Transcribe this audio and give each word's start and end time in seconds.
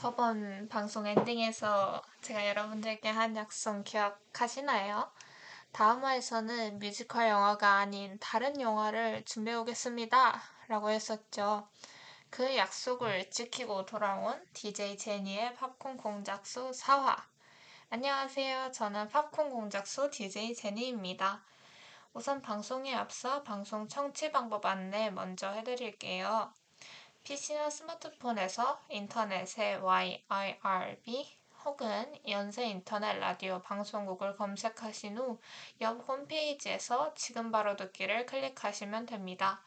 저번 0.00 0.66
방송 0.70 1.06
엔딩에서 1.06 2.00
제가 2.22 2.48
여러분들께 2.48 3.10
한 3.10 3.36
약속 3.36 3.84
기억하시나요? 3.84 5.12
다음 5.72 6.02
화에서는 6.02 6.78
뮤지컬 6.78 7.28
영화가 7.28 7.74
아닌 7.74 8.16
다른 8.18 8.58
영화를 8.62 9.22
준비해 9.26 9.58
오겠습니다. 9.58 10.40
라고 10.68 10.88
했었죠. 10.88 11.68
그 12.30 12.56
약속을 12.56 13.28
지키고 13.28 13.84
돌아온 13.84 14.42
DJ 14.54 14.96
제니의 14.96 15.54
팝콘 15.56 15.98
공작소 15.98 16.70
4화. 16.70 17.22
안녕하세요. 17.90 18.72
저는 18.72 19.08
팝콘 19.08 19.50
공작소 19.50 20.08
DJ 20.08 20.54
제니입니다. 20.54 21.42
우선 22.14 22.40
방송에 22.40 22.94
앞서 22.94 23.42
방송 23.42 23.86
청취 23.86 24.32
방법 24.32 24.64
안내 24.64 25.10
먼저 25.10 25.50
해드릴게요. 25.50 26.54
PC나 27.30 27.70
스마트폰에서 27.70 28.82
인터넷에 28.88 29.76
YIRB 29.76 31.38
혹은 31.64 32.12
연세 32.26 32.66
인터넷 32.66 33.20
라디오 33.20 33.62
방송국을 33.62 34.34
검색하신 34.34 35.16
후 35.16 35.38
옆 35.80 36.08
홈페이지에서 36.08 37.14
지금 37.14 37.52
바로 37.52 37.76
듣기를 37.76 38.26
클릭하시면 38.26 39.06
됩니다. 39.06 39.62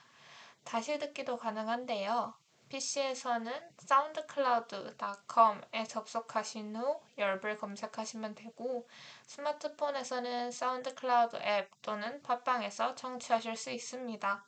다시 0.65 0.99
듣기도 0.99 1.37
가능한데요. 1.37 2.33
PC에서는 2.67 3.53
soundcloud.com에 3.81 5.85
접속하신 5.87 6.75
후 6.75 6.99
열불 7.17 7.59
검색하시면 7.59 8.35
되고 8.35 8.89
스마트폰에서는 9.25 10.51
사운드클라우드 10.51 11.37
앱 11.37 11.71
또는 11.81 12.21
팟빵에서 12.23 12.95
청취하실 12.95 13.55
수 13.55 13.71
있습니다. 13.71 14.43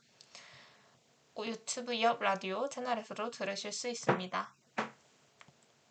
유튜브 1.44 2.02
옆 2.02 2.22
라디오 2.22 2.70
채널에서도 2.70 3.30
들으실 3.32 3.74
수 3.74 3.90
있습니다. 3.90 4.56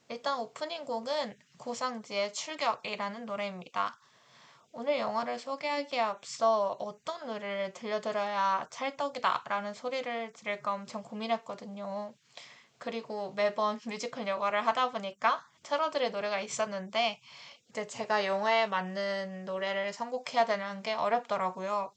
일단 0.08 0.38
오프닝 0.38 0.84
곡은 0.84 1.38
고상지의 1.58 2.32
출격이라는 2.32 3.26
노래입니다. 3.26 3.98
오늘 4.72 4.98
영화를 4.98 5.38
소개하기에 5.38 6.00
앞서 6.00 6.76
어떤 6.80 7.26
노래를 7.26 7.72
들려드려야 7.74 8.68
찰떡이다 8.70 9.44
라는 9.46 9.74
소리를 9.74 10.32
들을까 10.32 10.72
엄청 10.72 11.02
고민했거든요. 11.02 12.14
그리고 12.78 13.32
매번 13.34 13.78
뮤지컬 13.86 14.26
영화를 14.26 14.66
하다 14.66 14.92
보니까 14.92 15.46
틀어드릴 15.62 16.10
노래가 16.10 16.40
있었는데 16.40 17.20
이제 17.68 17.86
제가 17.86 18.24
영화에 18.24 18.66
맞는 18.66 19.44
노래를 19.44 19.92
선곡해야 19.92 20.44
되는 20.44 20.82
게 20.82 20.94
어렵더라고요. 20.94 21.92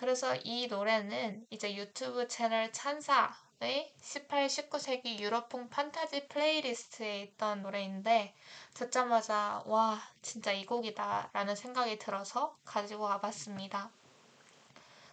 그래서 0.00 0.34
이 0.44 0.66
노래는 0.66 1.46
이제 1.50 1.74
유튜브 1.76 2.26
채널 2.26 2.72
찬사의 2.72 3.92
18, 4.00 4.46
19세기 4.46 5.18
유럽풍 5.18 5.68
판타지 5.68 6.26
플레이리스트에 6.28 7.20
있던 7.20 7.60
노래인데 7.62 8.34
듣자마자 8.72 9.62
와 9.66 10.00
진짜 10.22 10.52
이 10.52 10.64
곡이다 10.64 11.28
라는 11.34 11.54
생각이 11.54 11.98
들어서 11.98 12.56
가지고 12.64 13.04
와봤습니다. 13.04 13.90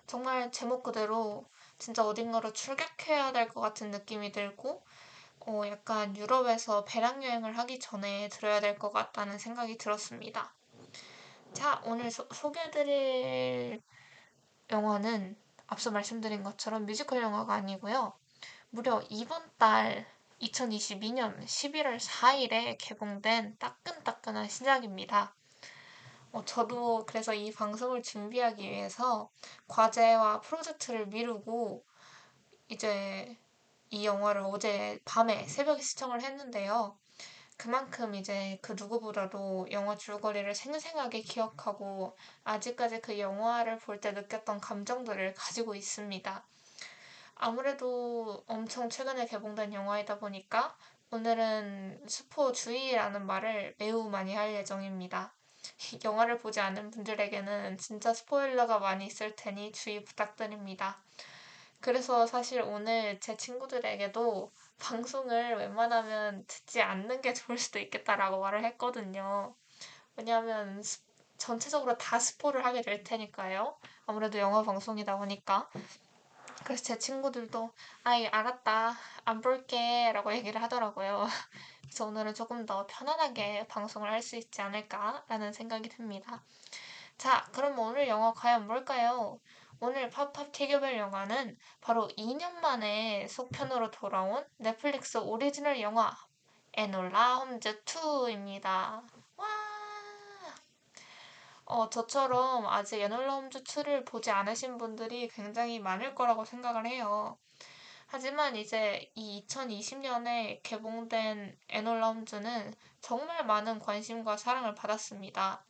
정말 0.08 0.54
제목 0.54 0.84
그대로 0.84 1.44
진짜 1.78 2.06
어딘가로 2.06 2.54
출격해야 2.54 3.34
될 3.34 3.50
것 3.50 3.60
같은 3.60 3.92
느낌이 3.92 4.32
들고 4.32 4.82
어, 5.42 5.62
약간 5.68 6.16
유럽에서 6.16 6.86
배낭여행을 6.86 7.58
하기 7.58 7.80
전에 7.80 8.30
들어야 8.30 8.62
될 8.62 8.80
것 8.80 8.92
같다는 8.94 9.38
생각이 9.38 9.78
들었습니다. 9.78 10.54
자, 11.54 11.82
오늘 11.86 12.10
소, 12.12 12.26
소개해드릴 12.34 13.82
영화는 14.70 15.38
앞서 15.68 15.92
말씀드린 15.92 16.44
것처럼 16.44 16.86
뮤지컬 16.86 17.22
영화가 17.22 17.54
아니고요. 17.54 18.14
무려 18.70 19.02
이번 19.10 19.50
달 19.58 20.06
2022년 20.42 21.44
11월 21.44 22.00
4일에 22.00 22.78
개봉된 22.80 23.58
따끈따끈한 23.58 24.48
신작입니다. 24.50 25.34
어, 26.32 26.44
저도 26.46 27.06
그래서 27.06 27.34
이 27.34 27.52
방송을 27.52 28.04
준비하기 28.04 28.62
위해서 28.62 29.30
과제와 29.68 30.42
프로젝트를 30.42 31.08
미루고 31.08 31.84
이제 32.70 33.38
이 33.90 34.06
영화를 34.06 34.42
어제 34.46 35.00
밤에 35.06 35.48
새벽에 35.48 35.82
시청을 35.82 36.22
했는데요. 36.22 36.98
그만큼 37.58 38.16
이제 38.16 38.60
그 38.62 38.74
누구보다도 38.74 39.68
영화 39.72 39.98
줄거리를 39.98 40.54
생생하게 40.56 41.22
기억하고 41.22 42.16
아직까지 42.44 43.02
그 43.02 43.20
영화를 43.20 43.80
볼 43.80 44.00
때 44.00 44.12
느꼈던 44.12 44.62
감정들을 44.62 45.34
가지고 45.34 45.76
있습니다. 45.76 46.46
아무래도 47.36 48.44
엄청 48.48 48.90
최근에 48.90 49.26
개봉된 49.28 49.74
영화이다 49.74 50.20
보니까 50.20 50.76
오늘은 51.12 52.08
스포 52.08 52.52
주의라는 52.52 53.26
말을 53.26 53.76
매우 53.80 54.10
많이 54.10 54.36
할 54.36 54.54
예정입니다. 54.54 55.34
영화를 56.04 56.38
보지 56.38 56.60
않은 56.60 56.92
분들에게는 56.92 57.78
진짜 57.78 58.14
스포일러가 58.14 58.80
많이 58.80 59.06
있을 59.08 59.36
테니 59.36 59.72
주의 59.72 60.04
부탁드립니다. 60.04 61.02
그래서 61.80 62.28
사실 62.28 62.62
오늘 62.62 63.20
제 63.20 63.38
친구들에게도 63.38 64.52
방송을 64.80 65.56
웬만하면 65.58 66.46
듣지 66.48 66.82
않는 66.82 67.22
게 67.22 67.34
좋을 67.34 67.58
수도 67.58 67.80
있겠다라고 67.80 68.40
말을 68.40 68.64
했거든요. 68.66 69.56
왜냐하면 70.16 70.84
전체적으로 71.38 71.98
다 71.98 72.20
스포를 72.20 72.66
하게 72.66 72.82
될 72.82 73.04
테니까요. 73.04 73.78
아무래도 74.08 74.38
영화 74.40 74.64
방송이다 74.64 75.18
보니까. 75.18 75.70
그래서 76.64 76.84
제 76.84 76.98
친구들도 77.00 77.72
아이 78.04 78.28
알았다 78.28 78.96
안 79.26 79.42
볼게 79.42 80.12
라고 80.14 80.34
얘기를 80.34 80.62
하더라고요. 80.62 81.28
그래서 81.84 82.06
오늘은 82.06 82.34
조금 82.34 82.66
더 82.66 82.86
편안하게 82.88 83.68
방송을 83.68 84.12
할 84.12 84.22
수 84.22 84.36
있지 84.36 84.62
않을까라는 84.62 85.54
생각이 85.54 85.90
듭니다. 85.90 86.44
자 87.18 87.46
그럼 87.54 87.78
오늘 87.80 88.08
영화 88.08 88.34
과연 88.34 88.68
뭘까요? 88.68 89.40
오늘 89.80 90.10
팝팝 90.10 90.52
티교별 90.54 90.98
영화는 90.98 91.56
바로 91.82 92.08
2년 92.18 92.62
만에 92.62 93.28
속편으로 93.28 93.92
돌아온 93.92 94.44
넷플릭스 94.58 95.18
오리지널 95.18 95.82
영화 95.82 96.18
에놀라 96.74 97.38
홈즈 97.38 97.84
2입니다. 97.84 99.04
와! 99.36 99.48
어, 101.66 101.90
저처럼 101.92 102.66
아직 102.66 103.02
에놀라 103.02 103.36
홈즈 103.36 103.64
2를 103.64 104.04
보지 104.04 104.32
않으신 104.32 104.80
분들이 104.80 105.28
굉장히 105.28 105.80
많을 105.80 106.16
거라고 106.16 106.44
생각을 106.44 106.88
해요. 106.88 107.38
하지만 108.08 108.56
이제 108.56 109.12
이 109.14 109.46
2020년에 109.48 110.62
개봉된 110.64 111.56
에놀라 111.70 112.14
홈즈는 112.14 112.74
정말 113.00 113.46
많은 113.46 113.78
관심과 113.78 114.38
사랑을 114.38 114.74
받았습니다. 114.74 115.67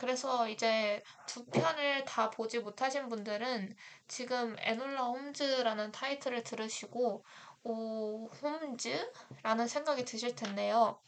그래서 0.00 0.48
이제 0.48 1.02
두 1.26 1.44
편을 1.44 2.06
다 2.06 2.30
보지 2.30 2.60
못하신 2.60 3.10
분들은 3.10 3.76
지금 4.08 4.56
에놀라 4.58 5.04
홈즈라는 5.04 5.92
타이틀을 5.92 6.42
들으시고 6.42 7.22
오 7.64 8.26
홈즈라는 8.28 9.68
생각이 9.68 10.06
드실 10.06 10.34
텐데요. 10.34 10.98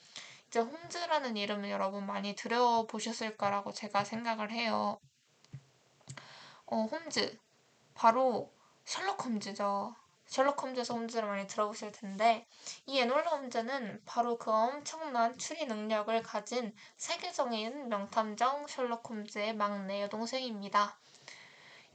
이제 0.49 0.61
홈즈라는 0.61 1.39
이름을 1.39 1.71
여러분 1.71 2.05
많이 2.05 2.35
들어보셨을 2.35 3.39
거라고 3.39 3.73
제가 3.73 4.05
생각을 4.05 4.51
해요. 4.51 5.01
어, 6.67 6.83
홈즈. 6.85 7.39
바로 7.95 8.53
셜록 8.85 9.25
홈즈죠. 9.25 9.95
셜록 10.33 10.63
홈즈에서 10.63 10.95
홈즈를 10.95 11.29
많이 11.29 11.47
들어보실 11.47 11.93
텐데 11.93 12.47
이 12.87 12.99
에놀라 12.99 13.33
홈즈는 13.33 14.01
바로 14.07 14.39
그 14.39 14.51
엄청난 14.51 15.37
추리 15.37 15.67
능력을 15.67 16.23
가진 16.23 16.75
세계적인 16.97 17.91
명탐정 17.91 18.67
셜록 18.67 19.11
홈즈의 19.11 19.55
막내 19.55 20.01
여동생입니다. 20.01 20.97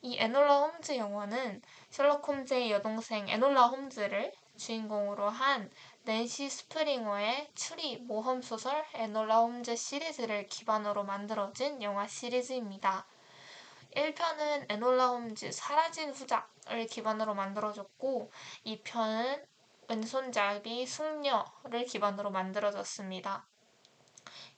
이 0.04 0.18
에놀라 0.20 0.68
홈즈 0.68 0.98
영화는 0.98 1.64
셜록 1.90 2.28
홈즈의 2.28 2.70
여동생 2.70 3.28
에놀라 3.28 3.70
홈즈를 3.70 4.32
주인공으로 4.56 5.30
한 5.30 5.72
낸시 6.04 6.48
스프링어의 6.48 7.50
추리 7.56 7.98
모험 7.98 8.44
소설 8.44 8.86
에놀라 8.94 9.40
홈즈 9.40 9.76
시리즈를 9.76 10.48
기반으로 10.48 11.06
만들어진 11.06 11.82
영화 11.82 12.08
시리즈입니다. 12.08 13.08
1편은 13.96 14.72
에놀라 14.72 15.08
홈즈 15.08 15.52
사라진 15.52 16.12
후작 16.12 16.56
을 16.72 16.86
기반으로 16.88 17.34
만들어졌고 17.34 18.32
2편은 18.66 19.46
왼손잡이 19.90 20.86
숙녀를 20.86 21.86
기반으로 21.88 22.30
만들어졌습니다. 22.32 23.46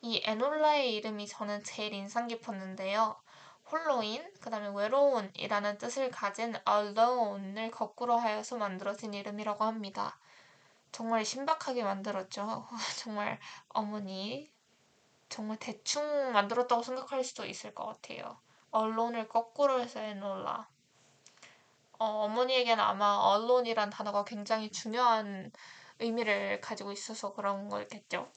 이 0.01 0.21
에놀라의 0.25 0.95
이름이 0.95 1.27
저는 1.27 1.63
제일 1.63 1.93
인상 1.93 2.27
깊었는데요. 2.27 3.21
홀로인, 3.71 4.33
그 4.41 4.49
다음에 4.49 4.69
외로운이라는 4.73 5.77
뜻을 5.77 6.09
가진 6.09 6.55
alone을 6.65 7.69
거꾸로 7.69 8.17
하여서 8.17 8.57
만들어진 8.57 9.13
이름이라고 9.13 9.63
합니다. 9.63 10.17
정말 10.91 11.23
신박하게 11.23 11.83
만들었죠. 11.83 12.67
정말 12.97 13.39
어머니, 13.67 14.51
정말 15.29 15.57
대충 15.57 16.31
만들었다고 16.31 16.81
생각할 16.81 17.23
수도 17.23 17.45
있을 17.45 17.75
것 17.75 17.85
같아요. 17.85 18.39
언론을 18.71 19.27
거꾸로 19.27 19.79
해서 19.79 19.99
해놓으라. 19.99 20.67
어, 21.99 22.05
어머니에게는 22.05 22.83
아마 22.83 23.15
언론이란 23.15 23.89
단어가 23.89 24.23
굉장히 24.23 24.71
중요한 24.71 25.51
의미를 25.99 26.61
가지고 26.61 26.91
있어서 26.93 27.33
그런 27.33 27.69
거겠죠. 27.69 28.31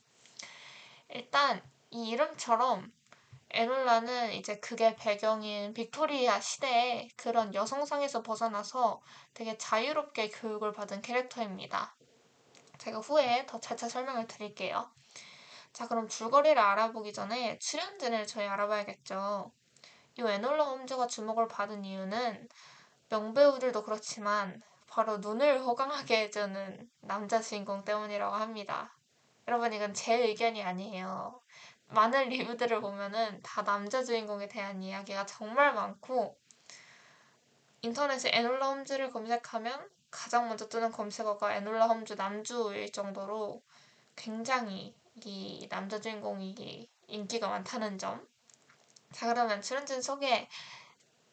일단 1.08 1.62
이 1.90 2.08
이름처럼 2.10 2.92
에놀라는 3.50 4.32
이제 4.32 4.58
그게 4.60 4.96
배경인 4.96 5.74
빅토리아 5.74 6.40
시대에 6.40 7.08
그런 7.16 7.54
여성상에서 7.54 8.22
벗어나서 8.22 9.00
되게 9.34 9.56
자유롭게 9.58 10.30
교육을 10.30 10.72
받은 10.72 11.02
캐릭터입니다. 11.02 11.94
제가 12.78 12.98
후에 12.98 13.46
더 13.46 13.60
차차 13.60 13.88
설명을 13.88 14.26
드릴게요. 14.26 14.90
자, 15.72 15.86
그럼 15.86 16.08
줄거리를 16.08 16.58
알아보기 16.58 17.12
전에 17.12 17.58
출연진을 17.58 18.26
저희 18.26 18.46
알아봐야겠죠. 18.46 19.52
이 20.18 20.22
에놀라 20.22 20.64
홈즈가 20.64 21.06
주목을 21.06 21.46
받은 21.46 21.84
이유는 21.84 22.48
명배우들도 23.12 23.84
그렇지만 23.84 24.62
바로 24.86 25.18
눈을 25.18 25.60
호강하게 25.60 26.22
해주는 26.22 26.90
남자 27.00 27.42
주인공 27.42 27.84
때문이라고 27.84 28.34
합니다. 28.34 28.96
여러분 29.46 29.70
이건 29.74 29.92
제 29.92 30.14
의견이 30.14 30.62
아니에요. 30.62 31.38
많은 31.88 32.30
리뷰들을 32.30 32.80
보면은 32.80 33.42
다 33.42 33.62
남자 33.64 34.02
주인공에 34.02 34.48
대한 34.48 34.82
이야기가 34.82 35.26
정말 35.26 35.74
많고 35.74 36.38
인터넷에 37.82 38.30
에놀라 38.32 38.70
홈즈를 38.70 39.10
검색하면 39.10 39.90
가장 40.10 40.48
먼저 40.48 40.66
뜨는 40.70 40.90
검색어가 40.90 41.54
에놀라 41.56 41.88
홈즈 41.88 42.14
남주일 42.14 42.92
정도로 42.92 43.60
굉장히 44.16 44.94
이 45.22 45.68
남자 45.68 46.00
주인공이 46.00 46.88
인기가 47.08 47.48
많다는 47.48 47.98
점. 47.98 48.26
자 49.12 49.26
그러면 49.26 49.60
출연진 49.60 50.00
소개 50.00 50.48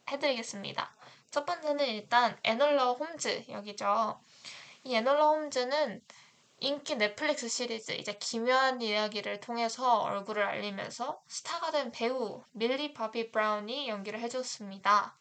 해드리겠습니다. 0.09 0.98
첫 1.31 1.45
번째는 1.45 1.85
일단 1.85 2.37
에놀라 2.43 2.91
홈즈 2.91 3.45
여기죠. 3.49 4.19
이 4.83 4.95
에놀라 4.95 5.29
홈즈는 5.29 6.01
인기 6.61 6.95
넷플릭스 6.95 7.47
시리즈 7.47 7.91
이제 7.91 8.13
기묘한 8.13 8.81
이야기를 8.81 9.39
통해서 9.39 9.99
얼굴을 9.99 10.43
알리면서 10.43 11.21
스타가 11.27 11.71
된 11.71 11.91
배우 11.91 12.43
밀리 12.51 12.93
바비 12.93 13.31
브라운이 13.31 13.87
연기를 13.87 14.19
해줬습니다. 14.19 15.15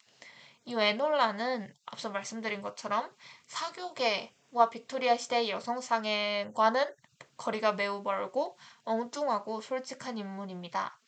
이 0.65 0.73
에놀라는 0.73 1.73
앞서 1.85 2.09
말씀드린 2.09 2.61
것처럼 2.61 3.09
사교계와 3.47 4.69
빅토리아 4.71 5.15
시대의 5.15 5.49
여성상에과는 5.51 6.95
거리가 7.37 7.73
매우 7.73 8.01
멀고 8.01 8.57
엉뚱하고 8.83 9.61
솔직한 9.61 10.17
인물입니다. 10.17 10.99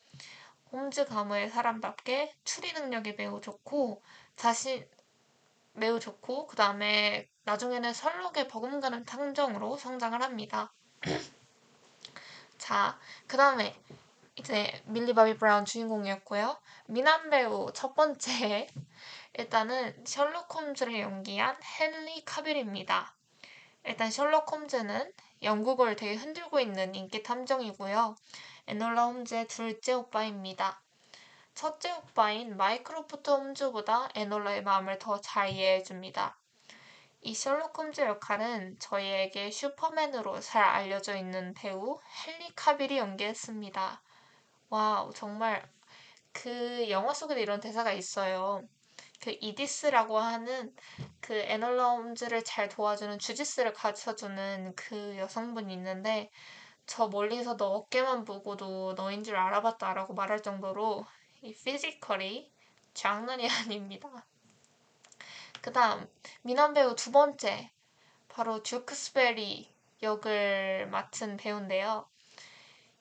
홈즈 0.72 1.04
가문의 1.04 1.50
사람답게 1.50 2.34
추리 2.44 2.72
능력이 2.72 3.12
매우 3.12 3.42
좋고 3.42 4.02
자신 4.36 4.86
매우 5.74 5.98
좋고 6.00 6.46
그 6.46 6.56
다음에 6.56 7.28
나중에는 7.44 7.92
설록의 7.92 8.48
버금가는 8.48 9.04
탕정으로 9.04 9.76
성장을 9.76 10.20
합니다. 10.22 10.72
자, 12.58 12.98
그 13.26 13.36
다음에 13.36 13.76
이제 14.36 14.82
밀리 14.86 15.14
바비 15.14 15.36
브라운 15.36 15.64
주인공이었고요. 15.64 16.58
미남 16.86 17.30
배우 17.30 17.70
첫 17.74 17.94
번째 17.94 18.68
일단은 19.34 20.04
셜록 20.04 20.54
홈즈를 20.54 21.00
연기한 21.00 21.56
헨리 21.80 22.24
카빌입니다. 22.24 23.14
일단 23.84 24.10
셜록 24.10 24.50
홈즈는 24.50 25.12
영국을 25.42 25.96
되게 25.96 26.14
흔들고 26.14 26.60
있는 26.60 26.94
인기 26.94 27.22
탐정이고요. 27.22 28.14
에놀라 28.68 29.06
홈즈의 29.06 29.48
둘째 29.48 29.94
오빠입니다. 29.94 30.80
첫째 31.54 31.92
오빠인 31.92 32.56
마이크로프트 32.56 33.30
홈즈보다 33.30 34.10
에놀라의 34.14 34.62
마음을 34.62 34.98
더 34.98 35.20
잘 35.20 35.50
이해해 35.50 35.82
줍니다. 35.82 36.36
이 37.20 37.34
셜록 37.34 37.78
홈즈 37.78 38.00
역할은 38.00 38.78
저희에게 38.80 39.50
슈퍼맨으로 39.50 40.40
잘 40.40 40.64
알려져 40.64 41.16
있는 41.16 41.54
배우 41.54 42.00
헨리 42.26 42.52
카빌이 42.54 42.98
연기했습니다. 42.98 44.02
와우, 44.70 45.12
정말 45.14 45.62
그 46.32 46.88
영화 46.90 47.14
속에도 47.14 47.40
이런 47.40 47.60
대사가 47.60 47.92
있어요. 47.92 48.62
그 49.20 49.36
이디스라고 49.40 50.18
하는 50.18 50.74
그 51.20 51.34
에놀라 51.34 51.90
홈즈를 51.92 52.42
잘 52.44 52.68
도와주는 52.68 53.18
주짓수를 53.20 53.72
가르쳐주는 53.72 54.74
그 54.76 55.16
여성분이 55.18 55.72
있는데 55.74 56.30
저 56.86 57.08
멀리서 57.08 57.56
너 57.56 57.66
어깨만 57.66 58.24
보고도 58.24 58.94
너인 58.94 59.22
줄 59.24 59.36
알아봤다라고 59.36 60.14
말할 60.14 60.42
정도로 60.42 61.06
이 61.44 61.52
피지컬이 61.52 62.52
장난이 62.94 63.48
아닙니다. 63.50 64.08
그 65.60 65.72
다음 65.72 66.08
미남 66.42 66.72
배우 66.72 66.94
두 66.94 67.10
번째 67.10 67.68
바로 68.28 68.62
듀크스베리 68.62 69.68
역을 70.04 70.86
맡은 70.92 71.36
배우인데요. 71.36 72.08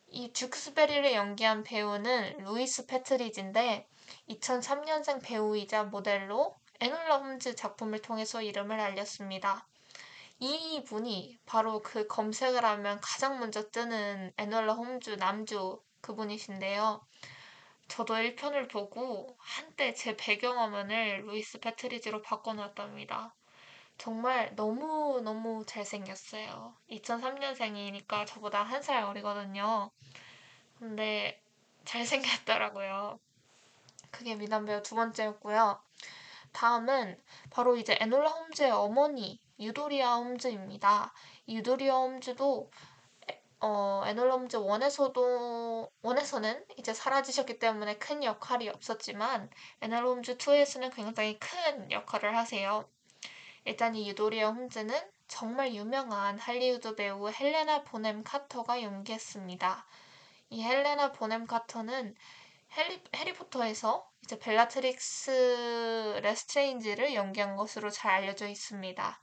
이 0.08 0.34
듀크스베리를 0.34 1.14
연기한 1.14 1.64
배우는 1.64 2.40
루이스 2.40 2.88
패트리지인데 2.88 3.88
2003년생 4.30 5.24
배우이자 5.24 5.84
모델로 5.84 6.56
에놀라 6.80 7.18
홈즈 7.20 7.56
작품을 7.56 8.02
통해서 8.02 8.42
이름을 8.42 8.80
알렸습니다. 8.80 9.68
이 10.40 10.84
분이 10.84 11.40
바로 11.46 11.84
그 11.84 12.08
검색을 12.08 12.66
하면 12.66 13.00
가장 13.02 13.40
먼저 13.40 13.70
뜨는 13.70 14.34
에놀라 14.38 14.74
홈즈 14.74 15.12
남주 15.12 15.80
그분이신데요. 16.02 17.06
저도 17.92 18.16
1편을 18.16 18.68
보고 18.70 19.36
한때 19.38 19.94
제 19.94 20.16
배경화면을 20.18 21.26
루이스 21.28 21.60
패트리지로 21.60 22.22
바꿔놨답니다. 22.22 23.36
정말 23.98 24.54
너무너무 24.56 25.66
잘생겼어요. 25.68 26.76
2003년생이니까 26.90 28.26
저보다 28.28 28.64
한 28.64 28.84
살 28.84 29.04
어리거든요. 29.04 29.92
근데 30.80 31.42
잘생겼더라고요. 31.86 33.20
그게 34.12 34.36
미남 34.36 34.66
배우 34.66 34.82
두 34.84 34.96
번째였고요. 34.96 35.82
다음은 36.54 37.22
바로 37.50 37.76
이제 37.78 37.98
에놀라 38.00 38.30
홈즈의 38.30 38.72
어머니 38.72 39.40
유도리아 39.60 40.16
홈즈입니다. 40.18 41.14
유도리아 41.48 41.96
홈즈도 41.96 42.72
어, 43.62 44.04
에놀라 44.08 44.36
홈즈 44.36 44.56
one에서도 44.58 45.92
one에서는 46.02 46.66
이제 46.78 46.94
사라지셨기 46.94 47.60
때문에 47.60 47.98
큰 47.98 48.24
역할이 48.24 48.70
없었지만 48.70 49.50
에놀라 49.82 50.10
홈즈 50.10 50.38
2에서는 50.38 50.90
굉장히 50.92 51.40
큰 51.40 51.92
역할을 51.92 52.36
하세요. 52.36 52.90
일단 53.66 53.96
이 53.96 54.10
유도리아 54.10 54.50
홈즈는 54.50 55.00
정말 55.28 55.76
유명한 55.76 56.40
할리우드 56.40 56.96
배우 56.96 57.30
헬레나 57.30 57.84
보넴 57.84 58.24
카터가 58.24 58.82
연기했습니다. 58.82 59.86
이 60.50 60.64
헬레나 60.64 61.12
보넴 61.12 61.46
카터는 61.46 62.16
해리, 62.74 63.04
해리포터에서 63.16 64.10
이제 64.24 64.40
벨라트릭스 64.40 66.20
레스트레인지를 66.24 67.14
연기한 67.14 67.56
것으로 67.56 67.90
잘 67.92 68.12
알려져 68.12 68.48
있습니다. 68.48 69.22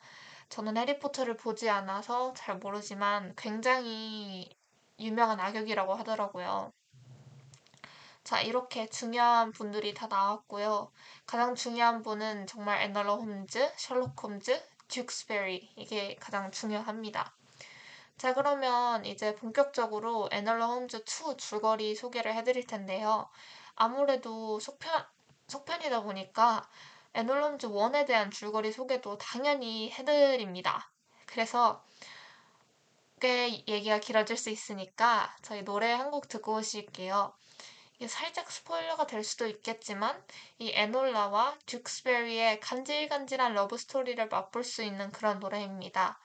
저는 0.49 0.77
해리포터를 0.77 1.37
보지 1.37 1.69
않아서 1.71 2.33
잘 2.35 2.57
모르지만 2.59 3.35
굉장히 3.37 4.49
유명한 4.99 5.39
악역이라고 5.41 5.95
하더라고요. 5.95 6.73
자, 8.25 8.41
이렇게 8.41 8.87
중요한 8.89 9.53
분들이 9.53 9.95
다 9.95 10.07
나왔고요. 10.07 10.91
가장 11.27 11.55
중요한 11.55 12.03
분은 12.03 12.47
정말 12.47 12.83
에놀라 12.83 13.17
홈즈, 13.17 13.73
셜록 13.77 14.23
홈즈, 14.23 14.63
듀크스베리 14.89 15.73
이게 15.77 16.17
가장 16.17 16.51
중요합니다. 16.51 17.33
자, 18.17 18.35
그러면 18.35 19.05
이제 19.05 19.35
본격적으로 19.37 20.29
에놀라 20.33 20.67
홈즈 20.67 21.05
2 21.05 21.37
줄거리 21.37 21.95
소개를 21.95 22.35
해드릴 22.35 22.67
텐데요. 22.67 23.29
아무래도 23.77 24.59
속편, 24.59 25.07
속편이다 25.47 26.03
보니까 26.03 26.69
에놀라 27.19 27.43
홈즈 27.43 27.67
1에 27.67 28.07
대한 28.07 28.31
줄거리 28.31 28.71
소개도 28.71 29.19
당연히 29.19 29.91
해드립니다. 29.91 30.89
그래서 31.27 31.85
꽤 33.21 33.65
얘기가 33.67 33.99
길어질 33.99 34.37
수 34.37 34.51
있으니까 34.51 35.35
저희 35.43 35.65
노래 35.65 35.93
한 35.93 36.11
곡 36.13 36.29
듣고 36.29 36.55
오실게요. 36.55 37.35
이게 37.97 38.07
살짝 38.07 38.51
스포일러가 38.53 39.09
될 39.09 39.25
수도 39.25 39.49
있겠지만 39.49 40.23
이 40.59 40.71
에놀라와 40.73 41.59
듀크스베리의 41.67 42.61
간질간질한 42.61 43.53
러브 43.55 43.77
스토리를 43.77 44.29
맛볼 44.29 44.63
수 44.63 44.85
있는 44.85 45.11
그런 45.11 45.41
노래입니다. 45.41 46.21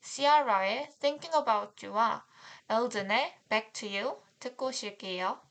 시아라의 0.00 0.88
Thinking 1.00 1.36
About 1.36 1.86
You와 1.86 2.24
엘든의 2.70 3.38
Back 3.50 3.72
to 3.74 3.88
You 3.88 4.22
듣고 4.40 4.68
오실게요. 4.68 5.47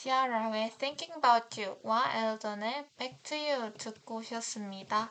시아라의 0.00 0.70
Thinking 0.78 1.12
About 1.16 1.60
You와 1.60 2.32
엘던의 2.32 2.86
Back 2.96 3.22
to 3.22 3.36
You 3.36 3.74
듣고 3.74 4.16
오셨습니다. 4.16 5.10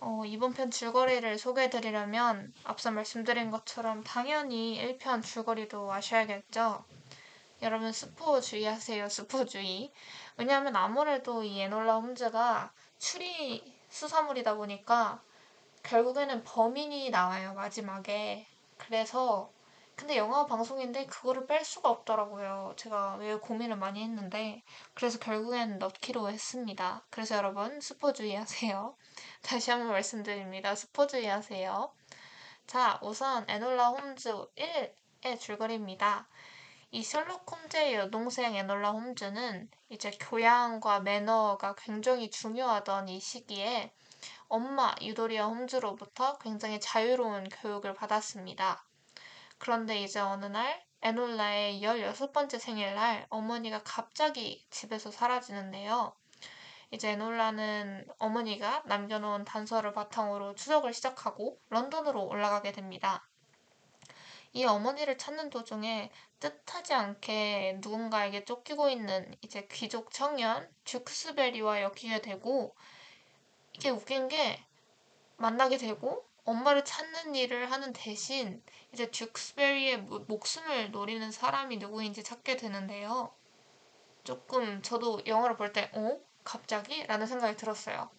어, 0.00 0.22
이번 0.26 0.52
편 0.52 0.70
줄거리를 0.70 1.38
소개해드리려면 1.38 2.52
앞서 2.64 2.90
말씀드린 2.90 3.50
것처럼 3.50 4.04
당연히 4.04 4.98
1편 4.98 5.24
줄거리도 5.24 5.90
아셔야겠죠. 5.90 6.84
여러분 7.62 7.90
스포 7.90 8.38
주의하세요. 8.38 9.08
스포 9.08 9.46
주의. 9.46 9.90
왜냐하면 10.36 10.76
아무래도 10.76 11.42
이 11.42 11.58
에놀라 11.58 11.96
홈즈가 11.96 12.74
추리 12.98 13.64
수사물이다 13.88 14.56
보니까 14.56 15.22
결국에는 15.84 16.44
범인이 16.44 17.08
나와요. 17.08 17.54
마지막에. 17.54 18.46
그래서 18.76 19.50
근데 19.96 20.18
영화 20.18 20.44
방송인데 20.44 21.06
그거를 21.06 21.46
뺄 21.46 21.64
수가 21.64 21.88
없더라고요. 21.88 22.74
제가 22.76 23.16
왜 23.16 23.34
고민을 23.36 23.76
많이 23.76 24.02
했는데 24.02 24.62
그래서 24.92 25.18
결국엔 25.18 25.78
넣기로 25.78 26.28
했습니다. 26.30 27.06
그래서 27.08 27.36
여러분 27.36 27.80
스포 27.80 28.12
주의하세요. 28.12 28.94
다시 29.42 29.70
한번 29.70 29.88
말씀드립니다. 29.92 30.74
스포 30.74 31.06
주의하세요. 31.06 31.90
자, 32.66 33.00
우선 33.02 33.46
에놀라 33.48 33.88
홈즈 33.88 34.30
1의 34.56 35.40
줄거리입니다. 35.40 36.28
이 36.90 37.02
셜록 37.02 37.50
홈즈의 37.50 37.94
여동생 37.94 38.54
에놀라 38.54 38.90
홈즈는 38.90 39.70
이제 39.88 40.10
교양과 40.20 41.00
매너가 41.00 41.74
굉장히 41.74 42.30
중요하던 42.30 43.08
이 43.08 43.18
시기에 43.18 43.94
엄마 44.48 44.94
유도리아 45.00 45.46
홈즈로부터 45.46 46.36
굉장히 46.38 46.80
자유로운 46.80 47.48
교육을 47.48 47.94
받았습니다. 47.94 48.85
그런데 49.58 50.02
이제 50.02 50.20
어느 50.20 50.46
날 50.46 50.84
에놀라의 51.02 51.80
16번째 51.82 52.58
생일날 52.58 53.26
어머니가 53.28 53.82
갑자기 53.84 54.66
집에서 54.70 55.10
사라지는데요. 55.10 56.14
이제 56.90 57.10
에놀라는 57.10 58.06
어머니가 58.18 58.82
남겨놓은 58.86 59.44
단서를 59.44 59.92
바탕으로 59.92 60.54
추적을 60.54 60.94
시작하고 60.94 61.58
런던으로 61.70 62.26
올라가게 62.26 62.72
됩니다. 62.72 63.26
이 64.52 64.64
어머니를 64.64 65.18
찾는 65.18 65.50
도중에 65.50 66.10
뜻하지 66.40 66.94
않게 66.94 67.78
누군가에게 67.82 68.44
쫓기고 68.44 68.88
있는 68.88 69.34
이제 69.42 69.68
귀족 69.70 70.10
청년 70.10 70.68
듀크스베리와 70.84 71.82
엮이게 71.82 72.22
되고 72.22 72.74
이게 73.72 73.90
웃긴 73.90 74.28
게 74.28 74.64
만나게 75.36 75.76
되고 75.76 76.25
엄마를 76.46 76.84
찾는 76.84 77.34
일을 77.34 77.70
하는 77.70 77.92
대신 77.92 78.62
이제 78.92 79.10
듀크스베리의 79.10 79.98
목숨을 79.98 80.92
노리는 80.92 81.30
사람이 81.30 81.76
누구인지 81.78 82.22
찾게 82.22 82.56
되는데요. 82.56 83.34
조금 84.24 84.80
저도 84.80 85.22
영화를 85.26 85.56
볼 85.56 85.72
때, 85.72 85.90
어? 85.92 86.18
갑자기? 86.44 87.04
라는 87.06 87.26
생각이 87.26 87.56
들었어요. 87.56 88.10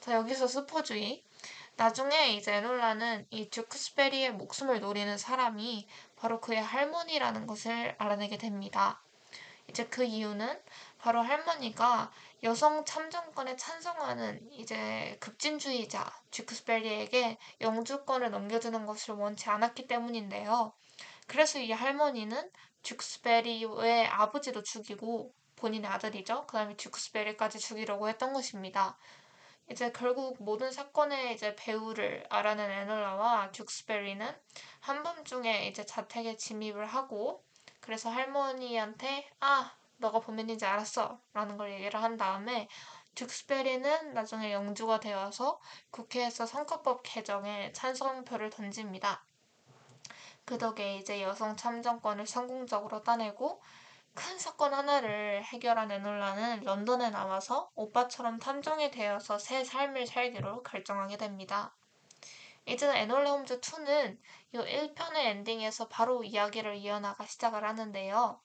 자, 0.00 0.14
여기서 0.14 0.48
스포주의. 0.48 1.24
나중에 1.76 2.32
이제 2.32 2.56
에놀라는 2.56 3.26
이 3.30 3.48
듀크스베리의 3.50 4.32
목숨을 4.32 4.80
노리는 4.80 5.16
사람이 5.16 5.86
바로 6.16 6.40
그의 6.40 6.60
할머니라는 6.60 7.46
것을 7.46 7.94
알아내게 7.98 8.38
됩니다. 8.38 9.00
이제 9.68 9.86
그 9.86 10.02
이유는 10.02 10.60
바로 10.98 11.22
할머니가 11.22 12.10
여성 12.42 12.84
참정권에 12.84 13.56
찬성하는 13.56 14.52
이제 14.52 15.16
급진주의자 15.20 16.12
듀크스베리에게 16.30 17.38
영주권을 17.60 18.30
넘겨주는 18.30 18.84
것을 18.86 19.14
원치 19.14 19.48
않았기 19.48 19.86
때문인데요. 19.86 20.72
그래서 21.26 21.58
이 21.58 21.72
할머니는 21.72 22.50
듀크스베리의 22.82 24.06
아버지도 24.08 24.62
죽이고 24.62 25.32
본인의 25.56 25.90
아들이죠. 25.90 26.46
그 26.46 26.56
다음에 26.56 26.76
듀크스베리까지 26.76 27.58
죽이려고 27.58 28.08
했던 28.08 28.32
것입니다. 28.32 28.96
이제 29.70 29.92
결국 29.92 30.42
모든 30.42 30.72
사건의 30.72 31.34
이제 31.34 31.54
배우를 31.54 32.24
알아낸 32.30 32.70
에놀라와 32.70 33.50
듀크스베리는 33.52 34.26
한밤중에 34.80 35.66
이제 35.66 35.84
자택에 35.84 36.36
침입을 36.36 36.86
하고 36.86 37.44
그래서 37.80 38.08
할머니한테 38.10 39.28
아 39.40 39.77
너가 39.98 40.20
범인인지 40.20 40.64
알았어. 40.64 41.20
라는 41.32 41.56
걸 41.56 41.72
얘기를 41.72 42.02
한 42.02 42.16
다음에 42.16 42.68
듀스베리는 43.14 44.14
나중에 44.14 44.52
영주가 44.52 45.00
되어서 45.00 45.60
국회에서 45.90 46.46
선거법 46.46 47.02
개정에 47.02 47.72
찬성표를 47.72 48.50
던집니다. 48.50 49.24
그 50.44 50.56
덕에 50.56 50.96
이제 50.96 51.20
여성 51.22 51.56
참정권을 51.56 52.26
성공적으로 52.26 53.02
따내고 53.02 53.60
큰 54.14 54.38
사건 54.38 54.72
하나를 54.72 55.44
해결한 55.44 55.90
에놀라는 55.90 56.64
런던에 56.64 57.10
나와서 57.10 57.70
오빠처럼 57.74 58.38
탐정이 58.38 58.90
되어서 58.90 59.38
새 59.38 59.64
삶을 59.64 60.06
살기로 60.06 60.62
결정하게 60.62 61.16
됩니다. 61.16 61.74
이제는 62.66 62.96
에놀라 62.96 63.32
홈즈 63.32 63.60
2는 63.60 64.18
이 64.52 64.58
1편의 64.58 65.16
엔딩에서 65.16 65.88
바로 65.88 66.22
이야기를 66.24 66.76
이어나가 66.76 67.24
시작을 67.26 67.64
하는데요. 67.64 68.40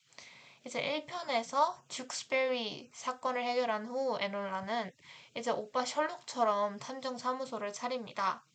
이제 0.65 1.05
1편에서 1.05 1.75
듀크스베리 1.89 2.89
사건을 2.93 3.43
해결한 3.43 3.85
후 3.85 4.17
에놀라는 4.21 4.93
이제 5.35 5.51
오빠 5.51 5.85
셜록처럼 5.85 6.79
탐정 6.79 7.17
사무소를 7.17 7.73
차립니다. 7.73 8.45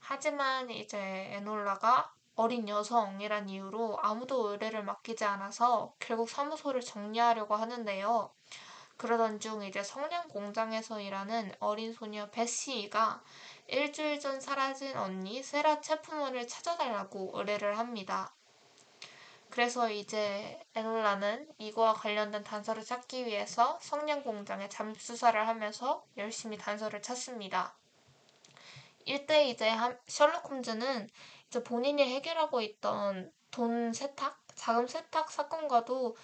하지만 0.00 0.68
이제 0.68 0.98
에놀라가 0.98 2.12
어린 2.34 2.68
여성이란 2.68 3.48
이유로 3.48 3.98
아무도 4.02 4.50
의뢰를 4.50 4.84
맡기지 4.84 5.24
않아서 5.24 5.94
결국 5.98 6.28
사무소를 6.28 6.82
정리하려고 6.82 7.54
하는데요. 7.56 8.34
그러던 8.98 9.40
중 9.40 9.62
이제 9.62 9.82
성냥 9.82 10.28
공장에서 10.28 11.00
일하는 11.00 11.54
어린 11.58 11.94
소녀 11.94 12.30
베시가 12.30 13.22
일주일 13.68 14.20
전 14.20 14.42
사라진 14.42 14.94
언니 14.94 15.42
세라 15.42 15.80
체프먼을 15.80 16.46
찾아달라고 16.46 17.32
의뢰를 17.34 17.78
합니다. 17.78 18.34
그래서 19.50 19.90
이제 19.90 20.60
에놀라는 20.74 21.48
이거와 21.58 21.94
관련된 21.94 22.44
단서를 22.44 22.84
찾기 22.84 23.26
위해서 23.26 23.78
성냥 23.82 24.22
공장에 24.22 24.68
잠입 24.68 25.00
수사를 25.00 25.46
하면서 25.48 26.04
열심히 26.16 26.56
단서를 26.56 27.02
찾습니다. 27.02 27.76
이때 29.04 29.48
이제 29.48 29.72
셜록 30.06 30.48
홈즈는 30.50 31.08
이제 31.48 31.64
본인이 31.64 32.02
해결하고 32.14 32.60
있던 32.60 33.32
돈 33.50 33.92
세탁, 33.92 34.38
자금 34.54 34.86
세탁 34.86 35.30
사건과도 35.30 36.16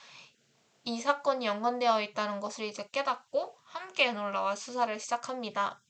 이 0.84 1.00
사건이 1.00 1.46
연관되어 1.46 2.00
있다는 2.02 2.38
것을 2.38 2.66
이제 2.66 2.88
깨닫고 2.92 3.58
함께 3.64 4.08
에놀라와 4.08 4.54
수사를 4.54 5.00
시작합니다. 5.00 5.82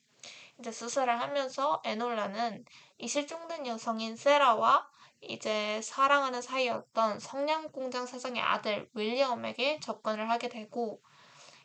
이제 0.58 0.72
수사를 0.72 1.20
하면서 1.20 1.82
에놀라는 1.84 2.64
이 2.96 3.06
실종된 3.06 3.66
여성인 3.66 4.16
세라와 4.16 4.88
이제 5.28 5.80
사랑하는 5.82 6.42
사이였던 6.42 7.20
성냥공장 7.20 8.06
사장의 8.06 8.42
아들 8.42 8.88
윌리엄에게 8.94 9.80
접근을 9.80 10.30
하게 10.30 10.48
되고 10.48 11.00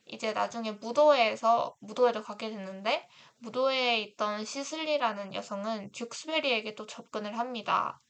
이제 0.06 0.34
나중에 0.34 0.74
무도회에서 0.74 1.76
무도회를 1.80 2.24
가게 2.24 2.50
됐는데 2.50 3.08
무도회에 3.38 4.02
있던 4.02 4.46
시슬리라는 4.46 5.34
여성은 5.34 5.92
듀크스베리에게 5.92 6.76
또 6.76 6.86
접근을 6.86 7.38
합니다. 7.38 8.02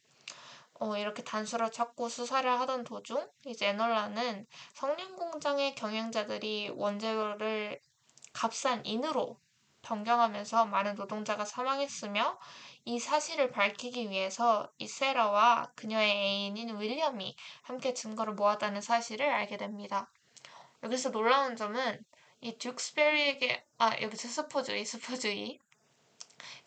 어, 0.73 0.97
이렇게 0.97 1.23
단서를 1.23 1.71
찾고 1.71 2.09
수사를 2.09 2.49
하던 2.59 2.83
도중 2.83 3.29
이제 3.45 3.67
에널라는 3.67 4.47
성냥공장의 4.73 5.75
경영자들이 5.75 6.71
원재료를 6.75 7.79
값싼 8.33 8.83
인으로 8.85 9.39
변경하면서 9.81 10.65
많은 10.65 10.95
노동자가 10.95 11.45
사망했으며 11.45 12.37
이 12.85 12.99
사실을 12.99 13.51
밝히기 13.51 14.09
위해서 14.09 14.71
이세라와 14.77 15.71
그녀의 15.75 16.09
애인인 16.11 16.79
윌리엄이 16.79 17.35
함께 17.63 17.93
증거를 17.93 18.33
모았다는 18.35 18.81
사실을 18.81 19.29
알게 19.29 19.57
됩니다. 19.57 20.11
여기서 20.83 21.11
놀라운 21.11 21.55
점은 21.55 22.03
이 22.41 22.57
듀크스베리에게 22.57 23.65
아 23.77 23.99
여기서 24.01 24.27
스포주의 24.27 24.83
스포주의 24.85 25.59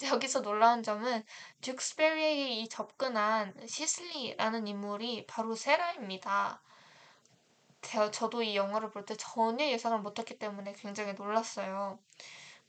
여기서 0.05 0.43
놀라운 0.43 0.83
점은 0.83 1.25
듀크스베리에게 1.61 2.49
이 2.61 2.69
접근한 2.69 3.67
시슬리라는 3.67 4.67
인물이 4.69 5.27
바로 5.27 5.55
세라입니다. 5.57 6.63
저도 8.13 8.43
이 8.43 8.57
영화를 8.57 8.91
볼 8.91 9.05
때 9.05 9.15
전혀 9.17 9.67
예상을 9.67 9.99
못했기 10.01 10.39
때문에 10.39 10.73
굉장히 10.75 11.13
놀랐어요. 11.15 11.99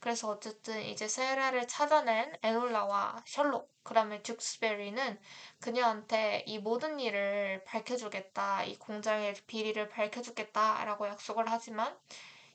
그래서 0.00 0.28
어쨌든 0.28 0.82
이제 0.82 1.08
세라를 1.08 1.66
찾아낸 1.66 2.32
에놀라와 2.42 3.22
셜록, 3.26 3.72
그 3.82 3.94
다음에 3.94 4.22
듀스베리는 4.22 5.18
그녀한테 5.60 6.44
이 6.46 6.58
모든 6.58 7.00
일을 7.00 7.64
밝혀주겠다, 7.64 8.64
이 8.64 8.76
공장의 8.78 9.34
비리를 9.46 9.88
밝혀주겠다라고 9.88 11.08
약속을 11.08 11.44
하지만 11.48 11.96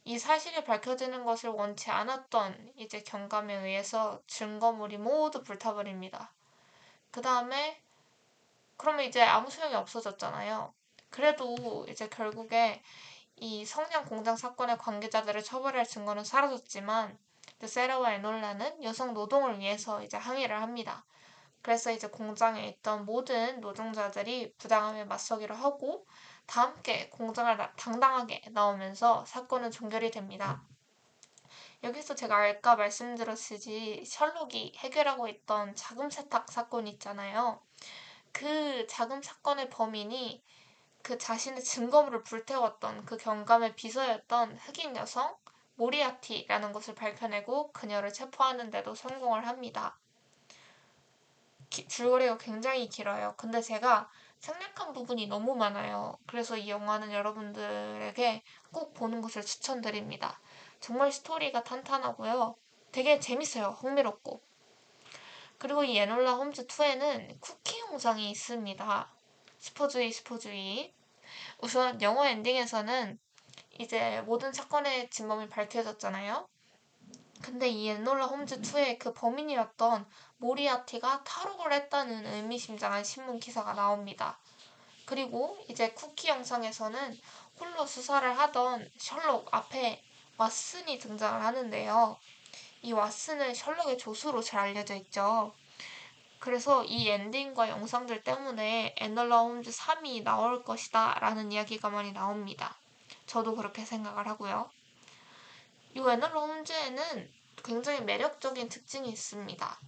이 0.03 0.17
사실이 0.17 0.63
밝혀지는 0.63 1.25
것을 1.25 1.49
원치 1.49 1.91
않았던 1.91 2.73
이제 2.75 3.01
경감에 3.01 3.53
의해서 3.55 4.21
증거물이 4.27 4.97
모두 4.97 5.43
불타버립니다. 5.43 6.33
그 7.11 7.21
다음에 7.21 7.81
그러면 8.77 9.05
이제 9.05 9.21
아무 9.21 9.51
소용이 9.51 9.75
없어졌잖아요. 9.75 10.73
그래도 11.09 11.85
이제 11.87 12.07
결국에 12.09 12.81
이 13.35 13.65
성냥 13.65 14.05
공장 14.05 14.35
사건의 14.37 14.77
관계자들을 14.77 15.43
처벌할 15.43 15.85
증거는 15.85 16.23
사라졌지만 16.23 17.17
세라와 17.67 18.13
에놀라는 18.13 18.83
여성 18.83 19.13
노동을 19.13 19.59
위해서 19.59 20.03
이제 20.03 20.17
항의를 20.17 20.61
합니다. 20.61 21.05
그래서 21.61 21.91
이제 21.91 22.07
공장에 22.07 22.67
있던 22.67 23.05
모든 23.05 23.61
노동자들이 23.61 24.53
부당함에 24.57 25.05
맞서기로 25.05 25.53
하고 25.53 26.05
다 26.47 26.63
함께 26.63 27.09
공장을 27.09 27.55
당당하게 27.75 28.41
나오면서 28.51 29.25
사건은 29.25 29.71
종결이 29.71 30.11
됩니다. 30.11 30.63
여기서 31.83 32.15
제가 32.15 32.47
아까 32.47 32.75
말씀드렸듯이 32.75 34.03
셜록이 34.05 34.73
해결하고 34.77 35.27
있던 35.27 35.75
자금 35.75 36.09
세탁 36.09 36.51
사건 36.51 36.87
있잖아요. 36.87 37.61
그 38.31 38.85
자금 38.87 39.21
사건의 39.21 39.69
범인이 39.69 40.43
그 41.03 41.17
자신의 41.17 41.63
증거물을 41.63 42.23
불태웠던 42.23 43.05
그 43.05 43.17
경감의 43.17 43.75
비서였던 43.75 44.57
흑인 44.57 44.95
여성 44.95 45.35
모리아티라는 45.75 46.73
것을 46.73 46.95
밝혀내고 46.95 47.71
그녀를 47.71 48.13
체포하는 48.13 48.69
데도 48.69 48.95
성공을 48.95 49.47
합니다. 49.47 49.97
기, 51.69 51.87
줄거리가 51.87 52.37
굉장히 52.37 52.89
길어요. 52.89 53.33
근데 53.37 53.61
제가 53.61 54.09
생략한 54.39 54.93
부분이 54.93 55.27
너무 55.27 55.55
많아요. 55.55 56.17
그래서 56.27 56.57
이 56.57 56.69
영화는 56.69 57.13
여러분들에게 57.13 58.43
꼭 58.71 58.93
보는 58.93 59.21
것을 59.21 59.43
추천드립니다. 59.43 60.39
정말 60.79 61.11
스토리가 61.11 61.63
탄탄하고요. 61.63 62.55
되게 62.91 63.19
재밌어요. 63.19 63.77
흥미롭고. 63.79 64.41
그리고 65.59 65.83
이 65.83 65.95
에놀라 65.97 66.33
홈즈 66.33 66.65
2에는 66.65 67.39
쿠키 67.39 67.79
영상이 67.79 68.31
있습니다. 68.31 69.13
스포주의 69.59 70.11
스포주의. 70.11 70.91
우선 71.59 72.01
영화 72.01 72.29
엔딩에서는 72.29 73.19
이제 73.79 74.21
모든 74.21 74.53
사건의 74.53 75.09
진범이 75.09 75.49
밝혀졌잖아요. 75.49 76.47
근데 77.41 77.67
이 77.69 77.89
에놀라 77.89 78.27
홈즈 78.27 78.61
2의 78.61 78.99
그 78.99 79.13
범인이었던 79.13 80.05
모리아티가 80.37 81.23
탈옥을 81.23 81.73
했다는 81.73 82.25
의미심장한 82.25 83.03
신문 83.03 83.39
기사가 83.39 83.73
나옵니다. 83.73 84.39
그리고 85.05 85.57
이제 85.67 85.91
쿠키 85.91 86.27
영상에서는 86.27 87.17
홀로 87.59 87.85
수사를 87.85 88.37
하던 88.37 88.89
셜록 88.97 89.53
앞에 89.53 90.03
왓슨이 90.37 90.99
등장을 90.99 91.43
하는데요. 91.43 92.17
이 92.83 92.93
왓슨은 92.93 93.53
셜록의 93.55 93.97
조수로 93.97 94.41
잘 94.41 94.61
알려져 94.61 94.95
있죠. 94.95 95.53
그래서 96.39 96.83
이 96.83 97.07
엔딩과 97.07 97.69
영상들 97.69 98.23
때문에 98.23 98.95
에널라 98.97 99.41
홈즈 99.41 99.69
3이 99.69 100.23
나올 100.23 100.63
것이다 100.63 101.19
라는 101.19 101.51
이야기가 101.51 101.89
많이 101.89 102.11
나옵니다. 102.11 102.80
저도 103.25 103.55
그렇게 103.55 103.85
생각을 103.85 104.27
하고요. 104.27 104.69
이 105.95 105.99
에널라 105.99 106.27
홈즈에는 106.27 107.31
굉장히 107.63 108.01
매력적인 108.01 108.69
특징이 108.69 109.09
있습니다. 109.09 109.79